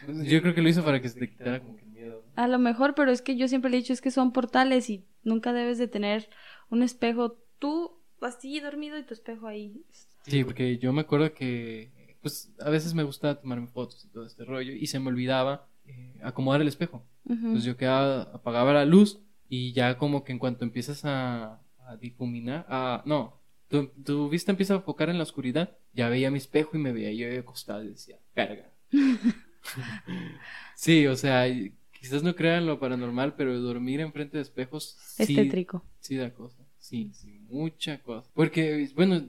[0.07, 2.23] Yo creo que lo hizo para que se te quitara como que el miedo.
[2.35, 4.89] A lo mejor, pero es que yo siempre le he dicho es que son portales
[4.89, 6.29] y nunca debes de tener
[6.69, 7.37] un espejo.
[7.59, 9.85] Tú así dormido y tu espejo ahí.
[10.23, 11.91] Sí, porque yo me acuerdo que
[12.21, 15.67] pues a veces me gustaba tomarme fotos y todo este rollo y se me olvidaba
[15.85, 17.05] eh, acomodar el espejo.
[17.29, 21.97] Entonces yo quedaba, apagaba la luz y ya como que en cuanto empiezas a, a
[21.97, 26.37] difuminar, a, no, tu, tu, vista empieza a enfocar en la oscuridad, ya veía mi
[26.37, 28.71] espejo y me veía yo acostado y decía, carga.
[30.75, 31.45] sí, o sea,
[31.91, 34.97] quizás no crean lo paranormal, pero dormir enfrente de espejos...
[35.17, 35.83] Es sí, tétrico.
[35.99, 38.29] Sí da cosa, sí, sí, mucha cosa.
[38.33, 39.21] Porque, bueno,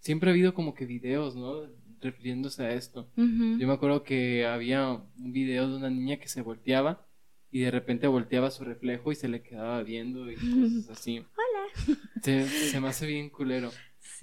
[0.00, 1.66] siempre ha habido como que videos, ¿no?
[2.00, 3.08] Refiriéndose a esto.
[3.16, 7.06] Yo me acuerdo que había un video de una niña que se volteaba
[7.50, 11.18] y de repente volteaba su reflejo y se le quedaba viendo y cosas así.
[11.88, 11.96] Hola.
[12.22, 13.70] Se, se me hace bien culero.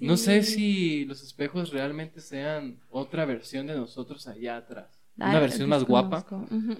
[0.00, 5.00] No sé si los espejos realmente sean otra versión de nosotros allá atrás.
[5.16, 6.26] Una Ah, versión más guapa,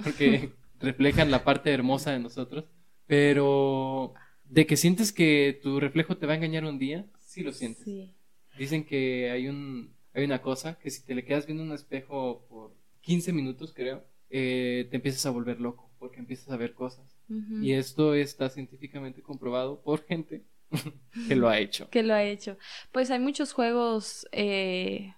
[0.03, 2.65] porque reflejan la parte hermosa de nosotros.
[3.07, 4.15] Pero
[4.45, 7.85] de que sientes que tu reflejo te va a engañar un día, sí lo sientes.
[7.85, 8.13] Sí.
[8.59, 12.47] Dicen que hay un hay una cosa que si te le quedas viendo un espejo
[12.49, 17.17] por 15 minutos, creo, eh, te empiezas a volver loco porque empiezas a ver cosas.
[17.29, 20.45] Y esto está científicamente comprobado por gente
[21.29, 21.89] que lo ha hecho.
[21.91, 22.59] que lo ha hecho.
[22.93, 25.15] Pues hay muchos juegos, eh,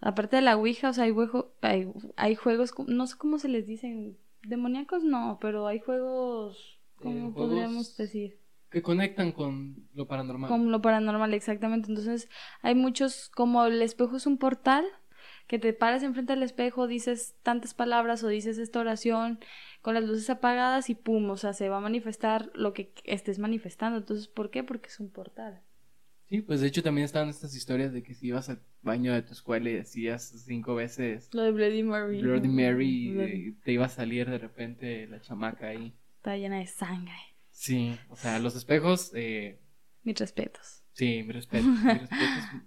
[0.00, 3.48] aparte de la Ouija, o sea, hay, juego- hay, hay juegos, no sé cómo se
[3.48, 8.38] les dicen, demoníacos no, pero hay juegos, ¿cómo Eh, juegos- podríamos decir?
[8.76, 10.50] Que conectan con lo paranormal.
[10.50, 11.88] Como lo paranormal, exactamente.
[11.88, 12.28] Entonces,
[12.60, 14.84] hay muchos, como el espejo es un portal,
[15.46, 19.40] que te paras enfrente del espejo, dices tantas palabras o dices esta oración
[19.80, 23.38] con las luces apagadas y pum, o sea, se va a manifestar lo que estés
[23.38, 23.96] manifestando.
[23.96, 24.62] Entonces, ¿por qué?
[24.62, 25.62] Porque es un portal.
[26.28, 29.22] Sí, pues de hecho también estaban estas historias de que si ibas al baño de
[29.22, 32.20] tu escuela y decías cinco veces Lo de Bloody Mary.
[32.20, 35.94] Bloody Mary Bloody- y te iba a salir de repente la chamaca ahí.
[36.16, 37.14] Está llena de sangre.
[37.58, 39.58] Sí, o sea, los espejos, eh,
[40.04, 40.82] Mis respetos.
[40.92, 41.66] sí, mi respeto.
[41.66, 42.60] mi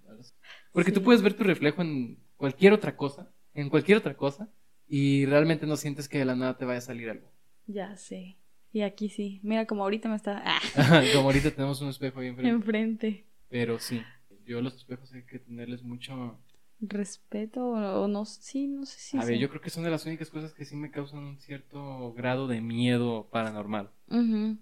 [0.72, 1.04] Porque tú Sí.
[1.04, 4.50] puedes ver tu reflejo en cualquier otra cosa, en cualquier otra cosa,
[4.88, 7.30] y realmente no sientes que de la nada te vaya a salir algo.
[7.66, 8.36] Ya sé.
[8.72, 9.38] Y aquí sí.
[9.44, 12.50] Mira, como ahorita me está ah, Como ahorita tenemos un espejo ahí enfrente.
[12.50, 13.26] enfrente.
[13.48, 14.02] Pero sí,
[14.44, 16.36] yo los espejos hay que tenerles mucho...
[16.80, 18.24] Respeto o, no.
[18.24, 19.18] Sí, no sé si.
[19.18, 21.38] A ver, yo creo que son de las únicas cosas que sí me causan un
[21.38, 23.90] cierto grado de miedo paranormal.
[24.08, 24.58] Ujú.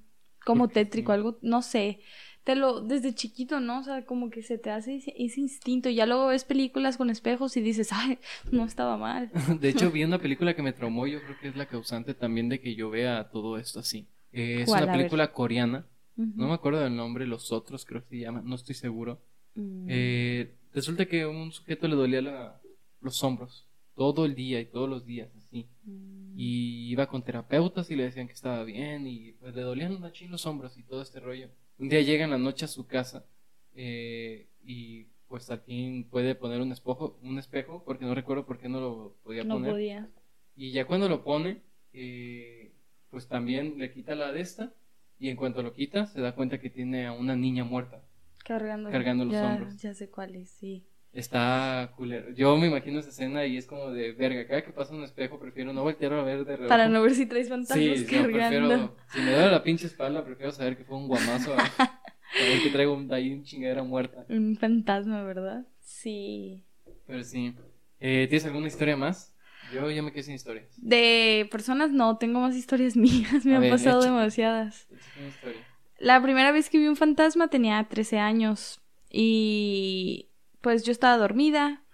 [0.53, 2.01] Como tétrico, algo, no sé.
[2.45, 3.81] Te lo, desde chiquito, ¿no?
[3.81, 5.91] O sea, como que se te hace ese, ese instinto.
[5.91, 8.19] Ya luego ves películas con espejos y dices, ay,
[8.51, 9.31] no estaba mal.
[9.61, 12.49] De hecho, vi una película que me traumó, yo creo que es la causante también
[12.49, 14.07] de que yo vea todo esto así.
[14.33, 15.87] Eh, es una película coreana,
[16.17, 19.21] no me acuerdo del nombre, Los Otros creo que se llama, no estoy seguro.
[19.55, 19.87] Mm.
[19.89, 22.61] Eh, resulta que a un sujeto le dolía la-
[23.01, 25.69] los hombros todo el día y todos los días, así.
[25.85, 26.35] Mm.
[26.37, 30.01] Y iba con terapeutas y le decían que estaba bien y pues le dolían los
[30.01, 31.49] machín los hombros y todo este rollo.
[31.79, 33.25] Un día llega en la noche a su casa
[33.75, 38.59] eh, y pues al fin puede poner un espejo, un espejo porque no recuerdo por
[38.59, 39.73] qué no lo podía no poner.
[39.73, 40.09] podía.
[40.57, 42.73] Y ya cuando lo pone, eh,
[43.11, 44.73] pues también le quita la de esta
[45.19, 48.03] y en cuanto lo quita se da cuenta que tiene a una niña muerta.
[48.45, 49.77] Cargando, Cargando los ya, hombros.
[49.83, 50.87] Ya sé cuál es, sí.
[51.13, 52.31] Está culero.
[52.35, 54.47] Yo me imagino esa escena y es como de verga.
[54.47, 56.69] Cada que pasa un espejo prefiero no voltear a ver de reojo.
[56.69, 58.69] Para no ver si traes fantasmas Sí, no, cargando.
[58.69, 58.97] prefiero.
[59.13, 62.03] Si me duele la pinche espalda, prefiero saber que fue un guamazo a, a
[62.47, 64.27] ver que traigo un- ahí un chingadera muerta.
[64.29, 65.67] Un fantasma, ¿verdad?
[65.81, 66.63] Sí.
[67.07, 67.55] Pero sí.
[68.01, 69.35] Eh, ¿Tienes alguna historia más?
[69.75, 70.67] Yo ya me quedé sin historias.
[70.77, 74.15] De personas no, tengo más historias mías, me A han ver, pasado échale.
[74.15, 74.87] demasiadas.
[74.93, 75.61] Échate una historia.
[75.99, 78.81] La primera vez que vi un fantasma tenía 13 años
[79.11, 80.28] y
[80.61, 81.85] pues yo estaba dormida.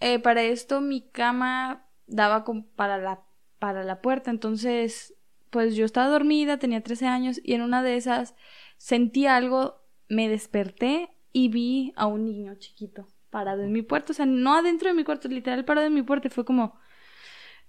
[0.00, 3.22] Eh, para esto mi cama daba como para la,
[3.58, 5.14] para la puerta, entonces
[5.50, 8.34] pues yo estaba dormida, tenía 13 años y en una de esas
[8.76, 14.14] sentí algo, me desperté y vi a un niño chiquito parado en mi puerta, o
[14.14, 16.78] sea, no adentro de mi cuarto, literal parado en mi puerta fue como,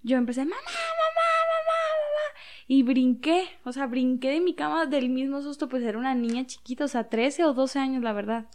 [0.02, 5.08] yo empecé, mamá, mamá, mamá, mamá, y brinqué, o sea, brinqué de mi cama del
[5.08, 8.46] mismo susto, pues era una niña chiquita, o sea, 13 o 12 años, la verdad.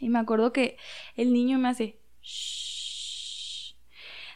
[0.00, 0.76] Y me acuerdo que
[1.16, 3.74] el niño me hace, "Shh".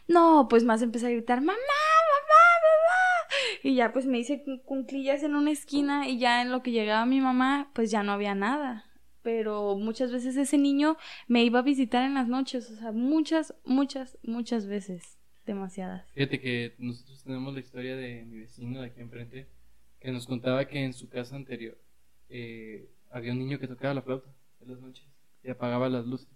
[0.07, 3.59] No, pues más empecé a gritar, mamá, mamá, mamá.
[3.63, 6.71] Y ya pues me hice cu- cunclillas en una esquina y ya en lo que
[6.71, 8.85] llegaba mi mamá, pues ya no había nada.
[9.21, 10.97] Pero muchas veces ese niño
[11.27, 15.17] me iba a visitar en las noches, o sea, muchas, muchas, muchas veces.
[15.45, 16.09] Demasiadas.
[16.13, 19.47] Fíjate que nosotros tenemos la historia de mi vecino de aquí enfrente,
[19.99, 21.77] que nos contaba que en su casa anterior
[22.29, 24.29] eh, había un niño que tocaba la flauta
[24.61, 25.05] en las noches
[25.43, 26.29] y apagaba las luces.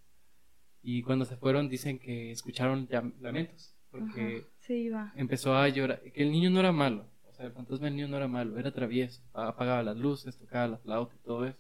[0.82, 2.88] Y cuando se fueron dicen que escucharon
[3.20, 5.14] lamentos, porque Ajá, se iba.
[5.16, 8.08] empezó a llorar, que el niño no era malo, o sea, el fantasma del niño
[8.08, 11.58] no era malo, era travieso, apagaba las luces, tocaba la flauta y todo eso.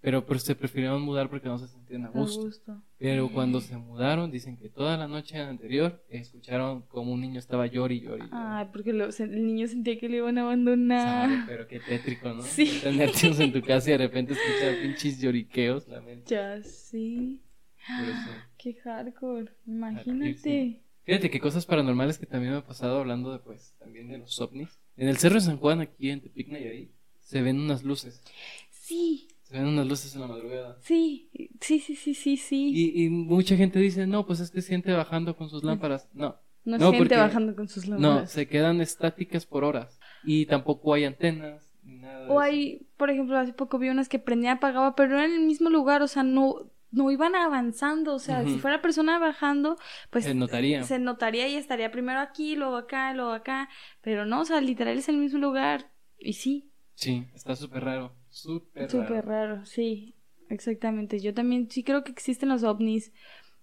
[0.00, 2.42] Pero, pero se prefirieron mudar porque no se sentían a A gusto.
[2.42, 2.82] gusto.
[2.98, 7.66] Pero cuando se mudaron, dicen que toda la noche anterior escucharon como un niño estaba
[7.66, 8.24] llori y llori.
[8.30, 11.28] Ay, porque lo- el niño sentía que le iban a abandonar.
[11.28, 12.42] Sabe, pero qué tétrico, ¿no?
[12.42, 12.78] Sí.
[12.82, 16.30] Tener tíos en tu casa y de repente escuchar pinches lloriqueos, lamento.
[16.30, 17.42] Ya, sí.
[17.76, 18.30] Eso.
[18.56, 19.50] Qué hardcore.
[19.66, 20.80] Imagínate.
[21.04, 24.38] Fíjate que cosas paranormales que también me ha pasado hablando de, pues, también de los
[24.40, 24.78] ovnis.
[24.96, 26.90] En el Cerro de San Juan, aquí en Tepic, Nayarit,
[27.20, 28.22] se ven unas luces.
[28.70, 30.76] Sí, Se ven unas luces en la madrugada.
[30.80, 31.30] sí,
[31.60, 32.70] sí, sí, sí, sí, sí.
[32.74, 36.06] Y, y mucha gente dice, no, pues es que siente bajando con sus lámparas.
[36.12, 38.30] No, no, no, siente porque- bajando con sus no, lámparas.
[38.30, 39.98] se quedan estáticas por horas.
[40.22, 42.28] Y tampoco hay antenas ni nada.
[42.28, 45.46] O hay, por ejemplo, hace poco vi unas que prendía apagaba, pero eran en el
[45.46, 48.50] mismo lugar, o sea, no, no iban avanzando, o sea, Ujú.
[48.50, 49.78] si fuera persona bajando,
[50.10, 50.82] pues Se notaría.
[50.82, 53.70] se notaría y estaría primero aquí, luego acá, luego acá,
[54.02, 58.12] pero no, o sea, literal es el mismo lugar, y sí, Sí, está súper raro.
[58.40, 59.26] Súper súper raro.
[59.26, 60.14] raro, sí,
[60.48, 63.12] exactamente, yo también sí creo que existen los ovnis,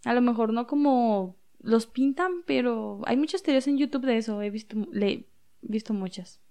[0.05, 4.41] a lo mejor no como los pintan, pero hay muchas teorías en YouTube de eso,
[4.41, 5.25] he visto, le he
[5.61, 6.41] visto muchas,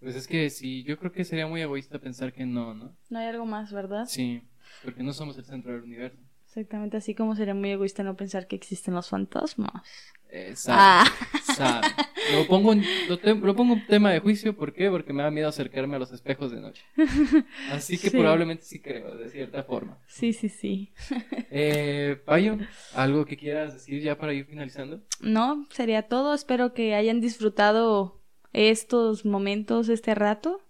[0.00, 2.96] Pues es que sí, yo creo que sería muy egoísta pensar que no, ¿no?
[3.10, 4.06] no hay algo más, ¿verdad?
[4.06, 4.42] Sí,
[4.82, 6.18] porque no somos el centro del universo.
[6.48, 9.82] Exactamente, así como sería muy egoísta no pensar que existen los fantasmas.
[10.54, 10.78] Sabe,
[11.60, 11.82] Ah.
[12.32, 14.90] Lo pongo, en, lo, te- lo pongo en tema de juicio, ¿por qué?
[14.90, 16.82] Porque me da miedo acercarme a los espejos de noche.
[17.70, 18.16] Así que Sí.
[18.16, 19.98] probablemente sí creo, de cierta forma.
[20.06, 20.92] Sí, sí, sí.
[21.50, 22.58] Eh, Payo,
[22.94, 25.02] ¿algo que quieras decir ya para ir finalizando?
[25.20, 26.34] No, sería todo.
[26.34, 28.20] Espero que hayan disfrutado
[28.52, 30.60] estos momentos, este rato.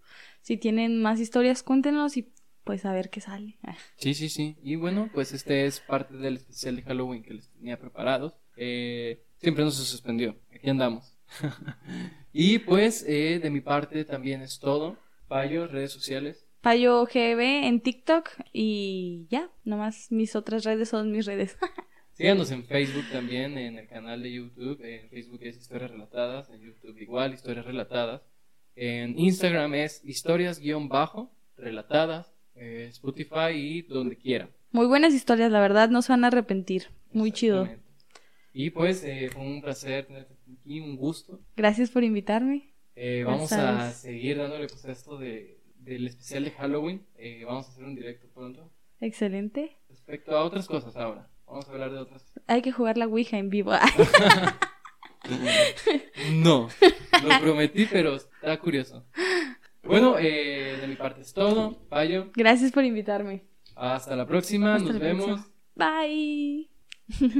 [0.41, 2.33] Si tienen más historias, cuéntenos y
[2.69, 3.57] pues a ver qué sale.
[3.63, 4.59] Ah, Sí, sí, sí.
[4.63, 8.35] Y bueno, pues este es parte del especial de Halloween que les tenía preparados.
[8.59, 10.37] Eh, siempre no se suspendió.
[10.55, 11.17] Aquí andamos.
[12.35, 14.99] y pues eh, de mi parte también es todo.
[15.29, 16.47] Payo, redes sociales.
[16.61, 21.57] Payo GB en TikTok y ya, nomás mis otras redes son mis redes.
[22.13, 24.85] Síganos en Facebook también, en el canal de YouTube.
[24.85, 28.21] En Facebook es Historias Relatadas, en YouTube igual, Historias Relatadas.
[28.77, 34.51] En Instagram es historias-relatadas, eh, Spotify y donde quieran.
[34.71, 36.89] Muy buenas historias, la verdad, no se van a arrepentir.
[37.13, 37.69] Muy chido.
[38.53, 41.41] Y pues eh, fue un placer tenerte aquí, un gusto.
[41.57, 42.75] Gracias por invitarme.
[42.97, 47.07] Eh, vamos a seguir dándole pues a esto de, del especial de Halloween.
[47.17, 48.71] Eh, vamos a hacer un directo pronto.
[49.01, 49.77] Excelente.
[49.89, 51.31] Respecto a otras cosas ahora.
[51.47, 53.73] Vamos a hablar de otras Hay que jugar la Ouija en vivo.
[56.33, 56.69] No,
[57.23, 59.05] lo prometí, pero está curioso.
[59.89, 61.79] Bueno, eh, de mi parte es todo.
[61.89, 63.45] Payo, Gracias por invitarme.
[63.75, 64.75] hasta la próxima.
[64.77, 65.25] Hasta Nos la vemos.
[65.27, 65.49] próxima.
[65.75, 66.69] Bye.